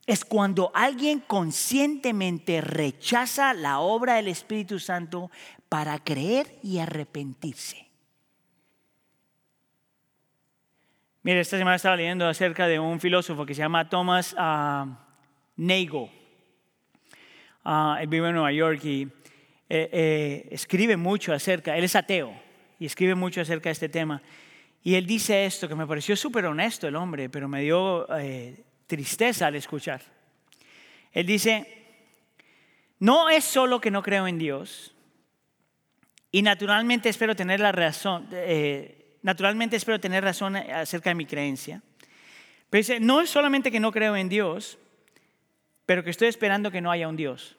[0.09, 5.29] es cuando alguien conscientemente rechaza la obra del Espíritu Santo
[5.69, 7.87] para creer y arrepentirse.
[11.21, 14.89] Mire, esta semana estaba leyendo acerca de un filósofo que se llama Thomas uh,
[15.57, 16.09] Nagel.
[17.63, 19.09] Uh, él vive en Nueva York y eh,
[19.69, 22.33] eh, escribe mucho acerca, él es ateo
[22.79, 24.23] y escribe mucho acerca de este tema.
[24.81, 28.63] Y él dice esto que me pareció súper honesto el hombre, pero me dio eh,
[28.89, 30.01] tristeza al escuchar.
[31.13, 31.85] Él dice,
[32.97, 34.93] no es solo que no creo en Dios
[36.31, 41.81] y naturalmente espero tener la razón, eh, naturalmente espero tener razón acerca de mi creencia.
[42.69, 44.79] Pero dice, no es solamente que no creo en Dios,
[45.85, 47.55] pero que estoy esperando que no haya un Dios.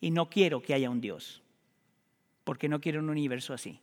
[0.00, 1.40] Y no quiero que haya un Dios,
[2.42, 3.78] porque no quiero un universo así.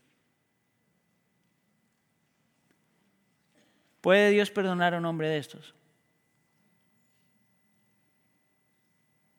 [4.02, 5.76] ¿Puede Dios perdonar a un hombre de estos?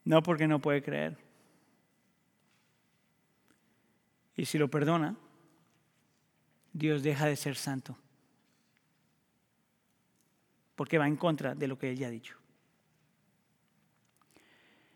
[0.04, 1.16] No porque no puede creer.
[4.36, 5.16] Y si lo perdona,
[6.72, 7.96] Dios deja de ser santo.
[10.76, 12.36] Porque va en contra de lo que él ya ha dicho.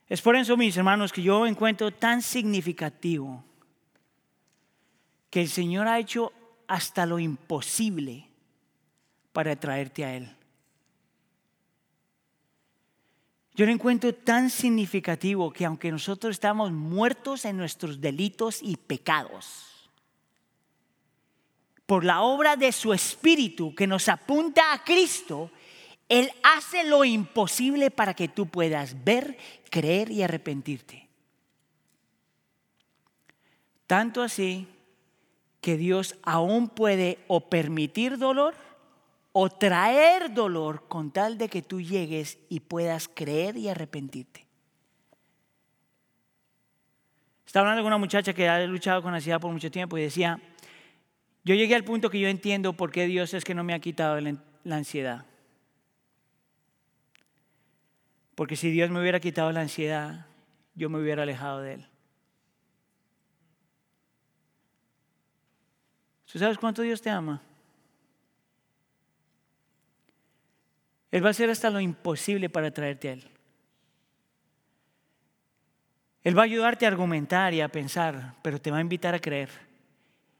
[0.09, 3.45] Es por eso, mis hermanos, que yo encuentro tan significativo
[5.31, 6.33] que el Señor ha hecho
[6.67, 8.34] hasta lo imposible
[9.35, 10.31] para traerte a Él.
[13.57, 19.91] Yo lo encuentro tan significativo que aunque nosotros estamos muertos en nuestros delitos y pecados,
[21.85, 25.51] por la obra de su Espíritu que nos apunta a Cristo,
[26.09, 29.37] Él hace lo imposible para que tú puedas ver,
[29.69, 31.09] creer y arrepentirte.
[33.89, 34.69] Tanto así
[35.61, 38.55] que Dios aún puede o permitir dolor
[39.37, 44.47] o traer dolor con tal de que tú llegues y puedas creer y arrepentirte.
[47.45, 50.41] Estaba hablando con una muchacha que ha luchado con ansiedad por mucho tiempo y decía,
[51.43, 53.81] yo llegué al punto que yo entiendo por qué Dios es que no me ha
[53.81, 55.27] quitado la ansiedad.
[58.37, 60.27] Porque si Dios me hubiera quitado la ansiedad,
[60.77, 61.87] yo me hubiera alejado de Él.
[66.33, 67.43] ¿Tú sabes cuánto Dios te ama?
[71.15, 73.25] Él va a hacer hasta lo imposible para traerte a Él.
[76.25, 79.21] Él va a ayudarte a argumentar y a pensar, pero te va a invitar a
[79.21, 79.49] creer.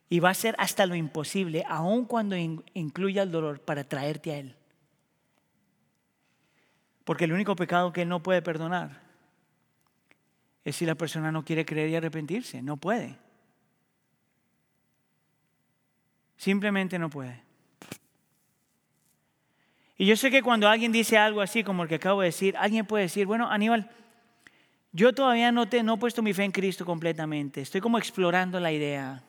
[0.09, 4.39] Y va a hacer hasta lo imposible, aun cuando incluya el dolor, para traerte a
[4.39, 4.57] Él.
[7.05, 9.01] Porque el único pecado que Él no puede perdonar
[10.65, 12.63] es si la persona no quiere creer y arrepentirse.
[12.63, 13.17] No puede.
[16.37, 17.45] Simplemente no puede.
[19.97, 22.57] Y yo sé que cuando alguien dice algo así como el que acabo de decir,
[22.57, 23.91] alguien puede decir, bueno, Aníbal,
[24.93, 28.59] yo todavía no, te, no he puesto mi fe en Cristo completamente, estoy como explorando
[28.61, 29.23] la idea.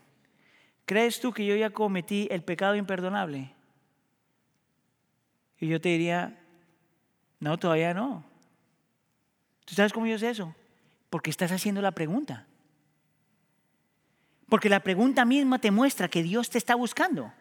[0.85, 3.51] ¿Crees tú que yo ya cometí el pecado imperdonable?
[5.59, 6.37] Y yo te diría,
[7.39, 8.23] no, todavía no.
[9.65, 10.55] ¿Tú sabes cómo yo sé eso?
[11.09, 12.45] Porque estás haciendo la pregunta.
[14.47, 17.33] Porque la pregunta misma te muestra que Dios te está buscando.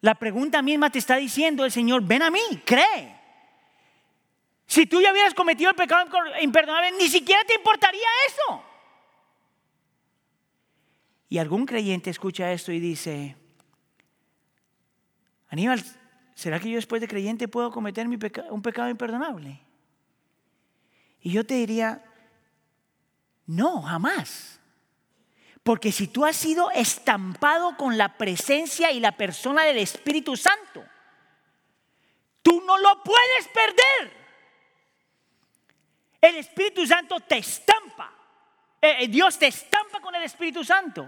[0.00, 3.18] La pregunta misma te está diciendo el Señor, ven a mí, cree.
[4.66, 6.06] Si tú ya hubieras cometido el pecado
[6.40, 8.62] imperdonable, ni siquiera te importaría eso.
[11.28, 13.36] Y algún creyente escucha esto y dice,
[15.48, 15.82] Aníbal,
[16.34, 19.60] ¿será que yo después de creyente puedo cometer un pecado imperdonable?
[21.20, 22.04] Y yo te diría,
[23.46, 24.57] no, jamás.
[25.68, 30.82] Porque si tú has sido estampado con la presencia y la persona del Espíritu Santo,
[32.40, 34.16] tú no lo puedes perder.
[36.22, 38.10] El Espíritu Santo te estampa.
[38.80, 41.06] Eh, eh, Dios te estampa con el Espíritu Santo.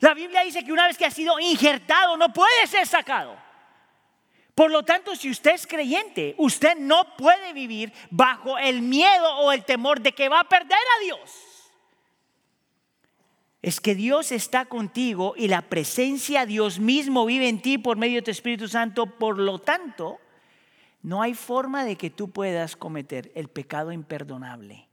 [0.00, 3.38] La Biblia dice que una vez que ha sido injertado no puede ser sacado.
[4.56, 9.52] Por lo tanto, si usted es creyente, usted no puede vivir bajo el miedo o
[9.52, 11.55] el temor de que va a perder a Dios
[13.66, 17.96] es que Dios está contigo y la presencia de Dios mismo vive en ti por
[17.96, 19.06] medio de tu Espíritu Santo.
[19.18, 20.20] Por lo tanto,
[21.02, 24.86] no hay forma de que tú puedas cometer el pecado imperdonable.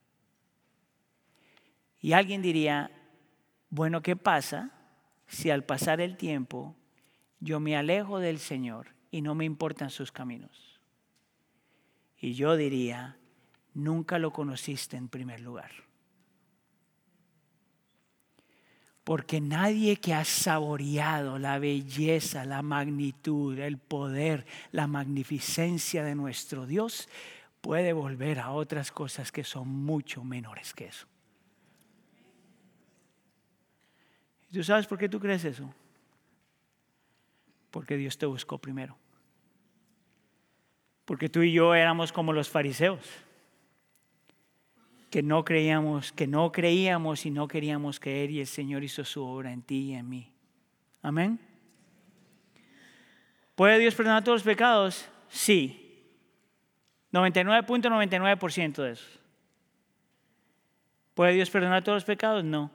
[2.02, 2.90] Y alguien diría,
[3.70, 4.72] bueno, ¿qué pasa
[5.28, 6.76] si al pasar el tiempo
[7.42, 10.80] yo me alejo del Señor y no me importan sus caminos?
[12.18, 13.18] Y yo diría,
[13.76, 15.93] nunca lo conociste en primer lugar.
[19.04, 26.66] Porque nadie que ha saboreado la belleza, la magnitud, el poder, la magnificencia de nuestro
[26.66, 27.10] Dios
[27.60, 31.08] puede volver a otras cosas que son mucho menores que eso.
[34.52, 35.74] ¿Tú sabes por qué tú crees eso?
[37.72, 38.96] Porque Dios te buscó primero.
[41.06, 43.10] Porque tú y yo éramos como los fariseos,
[45.14, 49.24] que no creíamos, que no creíamos y no queríamos creer y el Señor hizo su
[49.24, 50.34] obra en ti y en mí.
[51.04, 51.40] Amén.
[53.54, 55.08] ¿Puede Dios perdonar todos los pecados?
[55.30, 56.02] Sí.
[57.12, 59.06] 99.99% de eso.
[61.14, 62.44] ¿Puede Dios perdonar todos los pecados?
[62.44, 62.72] No.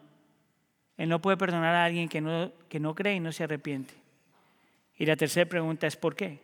[0.96, 3.94] Él no puede perdonar a alguien que no, que no cree y no se arrepiente.
[4.96, 6.38] Y la tercera pregunta es ¿por qué?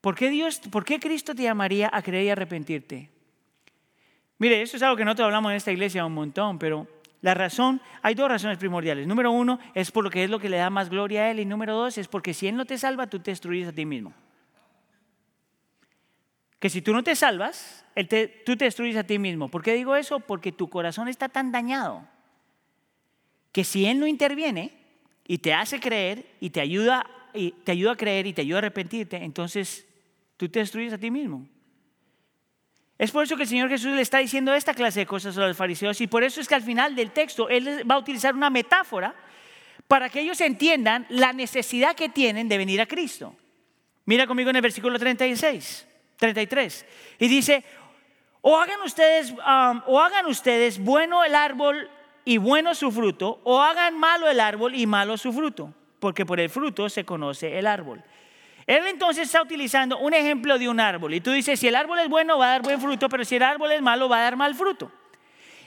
[0.00, 3.13] ¿Por qué Dios, por qué Cristo te llamaría a creer y arrepentirte?
[4.38, 6.88] Mire, eso es algo que nosotros hablamos en esta iglesia un montón, pero
[7.24, 9.06] la razón, hay dos razones primordiales.
[9.06, 11.40] Número uno es por lo que es lo que le da más gloria a Él
[11.40, 13.86] y número dos es porque si Él no te salva, tú te destruyes a ti
[13.86, 14.12] mismo.
[16.58, 17.84] Que si tú no te salvas,
[18.44, 19.48] tú te destruyes a ti mismo.
[19.48, 20.20] ¿Por qué digo eso?
[20.20, 22.06] Porque tu corazón está tan dañado
[23.52, 24.76] que si Él no interviene
[25.26, 28.58] y te hace creer y te ayuda, y te ayuda a creer y te ayuda
[28.58, 29.86] a arrepentirte, entonces
[30.36, 31.48] tú te destruyes a ti mismo.
[33.04, 35.46] Es por eso que el Señor Jesús le está diciendo esta clase de cosas a
[35.46, 38.34] los fariseos y por eso es que al final del texto Él va a utilizar
[38.34, 39.14] una metáfora
[39.86, 43.36] para que ellos entiendan la necesidad que tienen de venir a Cristo.
[44.06, 45.86] Mira conmigo en el versículo 36,
[46.16, 46.86] 33.
[47.18, 47.62] Y dice,
[48.40, 51.90] o hagan ustedes, um, o hagan ustedes bueno el árbol
[52.24, 56.40] y bueno su fruto, o hagan malo el árbol y malo su fruto, porque por
[56.40, 58.02] el fruto se conoce el árbol.
[58.66, 61.14] Él entonces está utilizando un ejemplo de un árbol.
[61.14, 63.36] Y tú dices, si el árbol es bueno, va a dar buen fruto, pero si
[63.36, 64.90] el árbol es malo, va a dar mal fruto.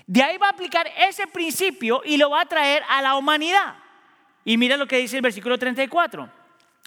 [0.07, 3.75] De ahí va a aplicar ese principio y lo va a traer a la humanidad.
[4.45, 6.29] Y mira lo que dice el versículo 34.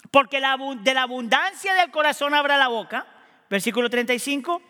[0.09, 0.41] Porque
[0.81, 3.05] de la abundancia del corazón abra la boca.
[3.49, 4.61] Versículo 35.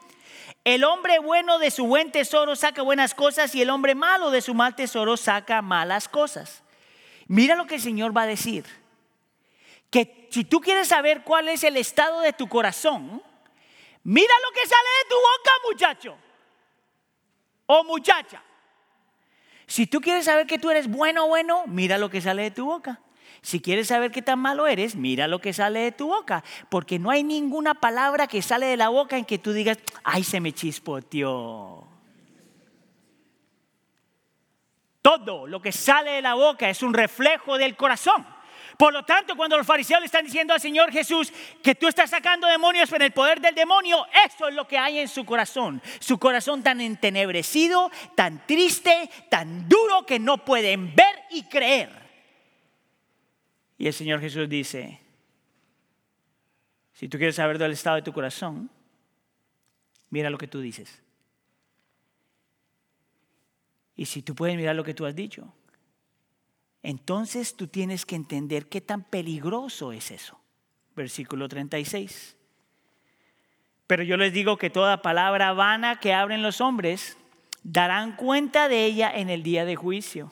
[0.63, 4.41] El hombre bueno de su buen tesoro saca buenas cosas y el hombre malo de
[4.41, 6.61] su mal tesoro saca malas cosas.
[7.27, 8.80] Mira lo que el Señor va a decir
[9.91, 13.21] que si tú quieres saber cuál es el estado de tu corazón,
[14.03, 16.17] mira lo que sale de tu boca, muchacho
[17.67, 18.41] o muchacha.
[19.67, 22.51] Si tú quieres saber que tú eres bueno o bueno, mira lo que sale de
[22.51, 23.01] tu boca.
[23.41, 26.43] Si quieres saber qué tan malo eres, mira lo que sale de tu boca.
[26.69, 30.23] Porque no hay ninguna palabra que sale de la boca en que tú digas, ay,
[30.23, 31.87] se me chispoteó.
[35.01, 38.25] Todo lo que sale de la boca es un reflejo del corazón.
[38.81, 42.09] Por lo tanto, cuando los fariseos le están diciendo al Señor Jesús que tú estás
[42.09, 45.79] sacando demonios en el poder del demonio, eso es lo que hay en su corazón.
[45.99, 51.91] Su corazón tan entenebrecido, tan triste, tan duro que no pueden ver y creer.
[53.77, 54.99] Y el Señor Jesús dice,
[56.91, 58.67] si tú quieres saber del estado de tu corazón,
[60.09, 61.03] mira lo que tú dices.
[63.95, 65.53] Y si tú puedes mirar lo que tú has dicho,
[66.83, 70.39] entonces tú tienes que entender qué tan peligroso es eso.
[70.95, 72.35] Versículo 36.
[73.87, 77.17] Pero yo les digo que toda palabra vana que abren los hombres
[77.63, 80.31] darán cuenta de ella en el día de juicio.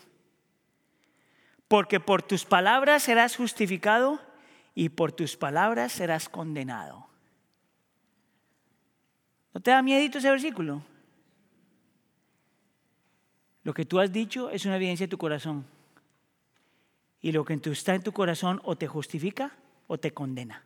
[1.67, 4.19] Porque por tus palabras serás justificado
[4.73, 7.07] y por tus palabras serás condenado.
[9.53, 10.81] ¿No te da miedito ese versículo?
[13.63, 15.65] Lo que tú has dicho es una evidencia de tu corazón.
[17.21, 19.51] Y lo que está en tu corazón o te justifica
[19.87, 20.63] o te condena.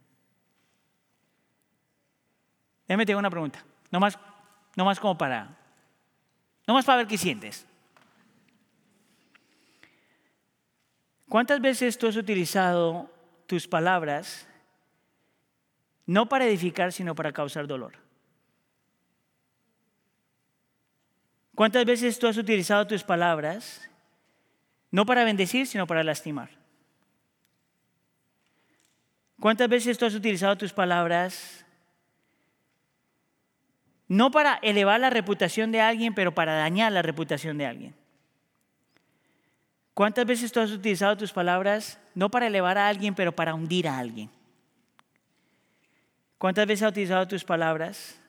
[2.88, 3.64] Déjame te una pregunta.
[3.91, 4.18] No más,
[4.76, 5.58] no más como para.
[6.68, 7.66] No más para ver qué sientes.
[11.28, 13.10] ¿Cuántas veces tú has utilizado
[13.47, 14.47] tus palabras
[16.06, 17.93] no para edificar, sino para causar dolor?
[21.56, 23.89] ¿Cuántas veces tú has utilizado tus palabras
[24.94, 26.52] no para bendecir, sino para lastimar.
[29.39, 31.66] ¿Cuántas veces tú has utilizado tus palabras
[34.08, 37.96] no para elevar la reputación de alguien, pero para dañar la reputación de alguien?
[39.96, 43.88] ¿Cuántas veces tú has utilizado tus palabras no para elevar a alguien, pero para hundir
[43.88, 44.30] a alguien?
[46.38, 48.22] ¿Cuántas veces has utilizado tus palabras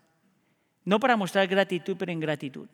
[0.83, 2.69] no para mostrar gratitud, pero ingratitud?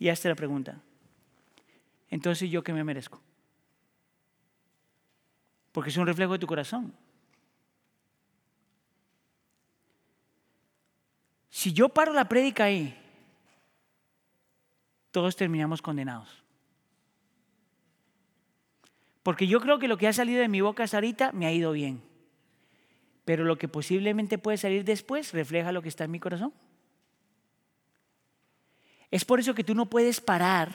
[0.00, 0.80] Y hazte la pregunta.
[2.08, 3.20] Entonces, ¿yo qué me merezco?
[5.70, 6.92] Porque es un reflejo de tu corazón.
[11.50, 12.96] Si yo paro la prédica ahí,
[15.10, 16.42] todos terminamos condenados.
[19.22, 21.52] Porque yo creo que lo que ha salido de mi boca hasta ahorita me ha
[21.52, 22.02] ido bien.
[23.26, 26.54] Pero lo que posiblemente puede salir después refleja lo que está en mi corazón.
[29.10, 30.72] Es por eso que tú no puedes parar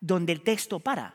[0.00, 1.14] donde el texto para.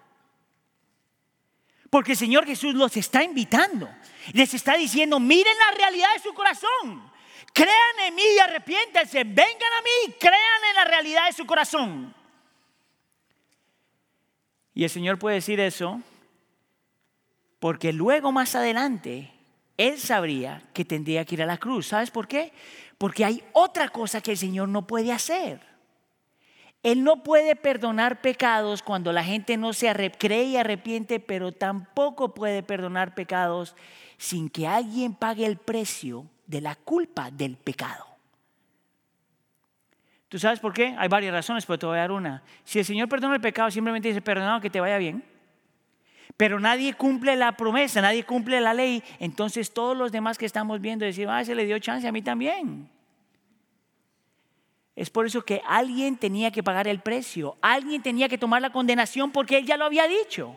[1.90, 3.88] Porque el Señor Jesús los está invitando.
[4.34, 7.12] Les está diciendo, miren la realidad de su corazón.
[7.54, 9.24] Crean en mí y arrepiéntanse.
[9.24, 12.14] Vengan a mí, crean en la realidad de su corazón.
[14.74, 16.02] Y el Señor puede decir eso
[17.60, 19.32] porque luego más adelante
[19.78, 21.88] Él sabría que tendría que ir a la cruz.
[21.88, 22.52] ¿Sabes por qué?
[22.98, 25.73] Porque hay otra cosa que el Señor no puede hacer.
[26.84, 32.34] Él no puede perdonar pecados cuando la gente no se cree y arrepiente, pero tampoco
[32.34, 33.76] puede perdonar pecados
[34.18, 38.06] sin que alguien pague el precio de la culpa del pecado.
[40.28, 40.94] ¿Tú sabes por qué?
[40.98, 42.44] Hay varias razones, pero te voy a dar una.
[42.66, 45.24] Si el Señor perdona el pecado, simplemente dice, perdonado, que te vaya bien.
[46.36, 49.04] Pero nadie cumple la promesa, nadie cumple la ley.
[49.20, 52.22] Entonces todos los demás que estamos viendo decir, ah, se le dio chance a mí
[52.22, 52.90] también.
[55.04, 58.70] Es por eso que alguien tenía que pagar el precio, alguien tenía que tomar la
[58.70, 60.56] condenación porque él ya lo había dicho.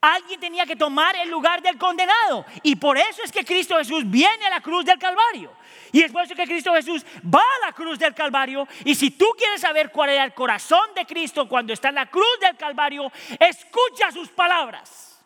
[0.00, 2.44] Alguien tenía que tomar el lugar del condenado.
[2.64, 5.52] Y por eso es que Cristo Jesús viene a la cruz del Calvario.
[5.92, 8.66] Y es por eso que Cristo Jesús va a la cruz del Calvario.
[8.84, 12.10] Y si tú quieres saber cuál era el corazón de Cristo cuando está en la
[12.10, 15.24] cruz del Calvario, escucha sus palabras.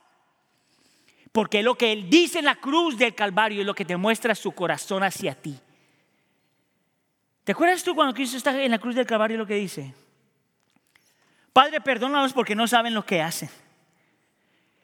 [1.32, 4.34] Porque lo que Él dice en la cruz del Calvario es lo que te muestra
[4.34, 5.58] su corazón hacia ti.
[7.50, 9.92] ¿Te acuerdas tú cuando Cristo está en la cruz del Calvario lo que dice?
[11.52, 13.50] Padre, perdónanos porque no saben lo que hacen.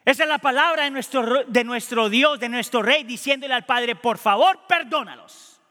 [0.03, 3.95] Esa es la palabra de nuestro, de nuestro Dios, de nuestro Rey, diciéndole al Padre,
[3.95, 5.61] por favor, perdónalos.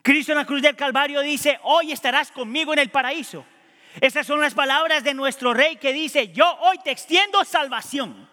[0.00, 3.44] Cristo en la cruz del Calvario dice, hoy estarás conmigo en el paraíso.
[4.00, 8.26] Esas son las palabras de nuestro Rey que dice, yo hoy te extiendo salvación.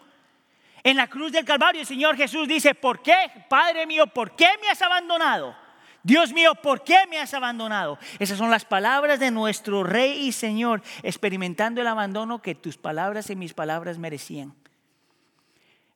[0.84, 4.48] En la cruz del Calvario el Señor Jesús dice, ¿por qué, Padre mío, por qué
[4.62, 5.61] me has abandonado?
[6.04, 8.00] Dios mío, ¿por qué me has abandonado?
[8.18, 13.30] Esas son las palabras de nuestro Rey y Señor, experimentando el abandono que tus palabras
[13.30, 14.54] y mis palabras merecían.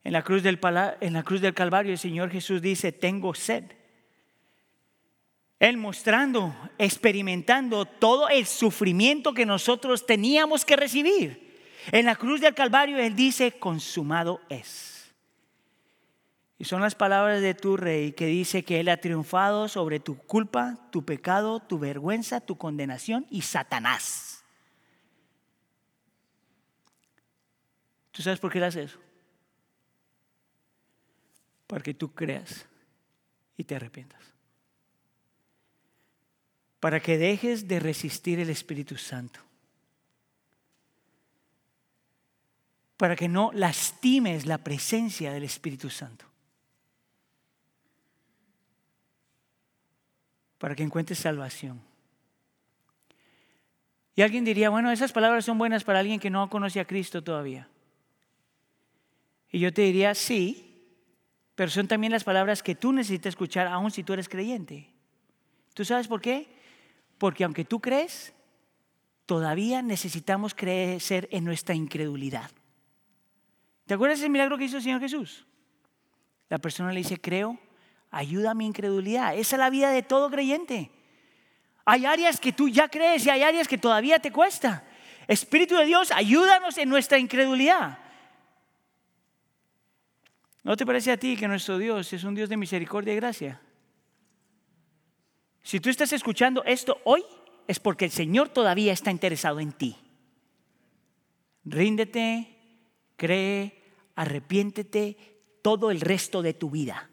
[0.04, 0.60] En la, cruz del,
[1.54, 3.64] Calvario el Señor Jesús dice, tengo sed.
[5.58, 11.58] Él mostrando, experimentando todo el sufrimiento que nosotros teníamos que recibir.
[11.90, 14.95] En la cruz del Calvario Él dice, consumado es.
[16.58, 20.16] Y son las palabras de tu rey que dice que Él ha triunfado sobre tu
[20.16, 24.44] culpa, tu pecado, tu vergüenza, tu condenación y Satanás.
[28.10, 28.98] ¿Tú sabes por qué Él hace eso?
[31.66, 32.66] para que tú creas
[33.56, 34.20] y te arrepientas.
[36.80, 39.40] Para que dejes de resistir el Espíritu Santo.
[42.96, 46.26] Para que no lastimes la presencia del Espíritu Santo.
[50.58, 51.80] Para que encuentres salvación.
[54.14, 57.22] Y alguien diría, bueno, esas palabras son buenas para alguien que no conoce a Cristo
[57.22, 57.68] todavía.
[59.50, 60.66] Y yo te diría, sí,
[61.54, 64.90] pero son también las palabras que tú necesitas escuchar aun si tú eres creyente.
[65.74, 66.48] ¿Tú sabes por qué?
[67.18, 68.32] Porque aunque tú crees,
[69.26, 72.50] todavía necesitamos crecer en nuestra incredulidad.
[73.84, 75.46] ¿Te acuerdas del milagro que hizo el Señor Jesús?
[76.48, 77.58] La persona le dice, creo,
[78.16, 79.36] ayuda a mi incredulidad.
[79.36, 80.90] Esa es la vida de todo creyente.
[81.84, 84.84] Hay áreas que tú ya crees y hay áreas que todavía te cuesta.
[85.28, 87.98] Espíritu de Dios, ayúdanos en nuestra incredulidad.
[90.64, 93.60] ¿No te parece a ti que nuestro Dios es un Dios de misericordia y gracia?
[95.62, 97.22] Si tú estás escuchando esto hoy,
[97.68, 99.96] es porque el Señor todavía está interesado en ti.
[101.64, 102.56] Ríndete,
[103.16, 103.82] cree,
[104.14, 105.16] arrepiéntete
[105.62, 107.10] todo el resto de tu vida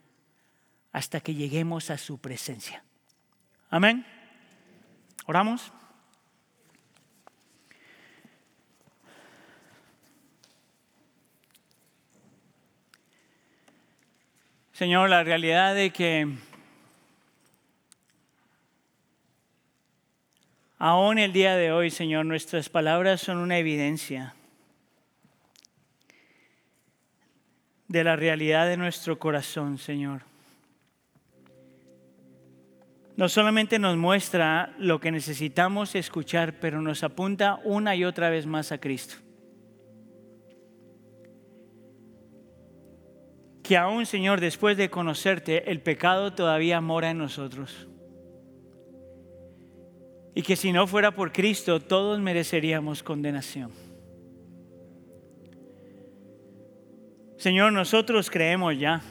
[0.94, 2.84] hasta que lleguemos a su presencia.
[3.70, 4.06] Amén.
[5.26, 5.74] Oramos.
[14.72, 16.28] Señor, la realidad de que
[20.78, 24.36] aún el día de hoy, Señor, nuestras palabras son una evidencia
[27.88, 30.33] de la realidad de nuestro corazón, Señor.
[33.16, 38.46] No solamente nos muestra lo que necesitamos escuchar, pero nos apunta una y otra vez
[38.46, 39.16] más a Cristo.
[43.64, 47.88] que aún, Señor, después de conocerte, el pecado todavía mora en nosotros.
[50.36, 53.72] Y que si no fuera por Cristo, todos mereceríamos condenación.
[57.38, 59.02] Señor, nosotros creemos ya,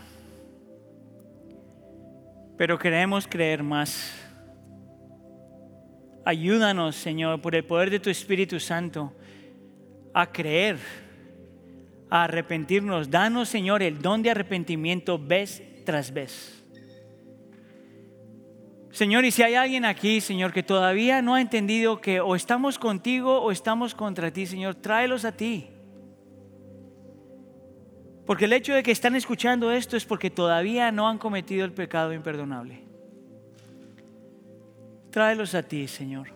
[2.62, 4.14] pero queremos creer más.
[6.24, 9.12] Ayúdanos, Señor, por el poder de tu Espíritu Santo,
[10.14, 10.78] a creer
[12.08, 13.10] a arrepentirnos.
[13.10, 16.62] Danos, Señor, el don de arrepentimiento vez tras vez.
[18.92, 22.78] Señor, y si hay alguien aquí, Señor, que todavía no ha entendido que o estamos
[22.78, 25.71] contigo o estamos contra ti, Señor, tráelos a ti.
[28.26, 31.72] Porque el hecho de que están escuchando esto es porque todavía no han cometido el
[31.72, 32.84] pecado imperdonable.
[35.10, 36.28] Tráelos a ti, Señor,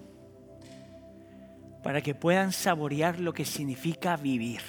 [1.82, 4.61] para que puedan saborear lo que significa vivir.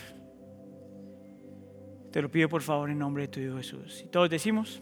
[2.11, 4.03] Te lo pido por favor en nombre de tu Hijo Jesús.
[4.05, 4.81] Y todos decimos.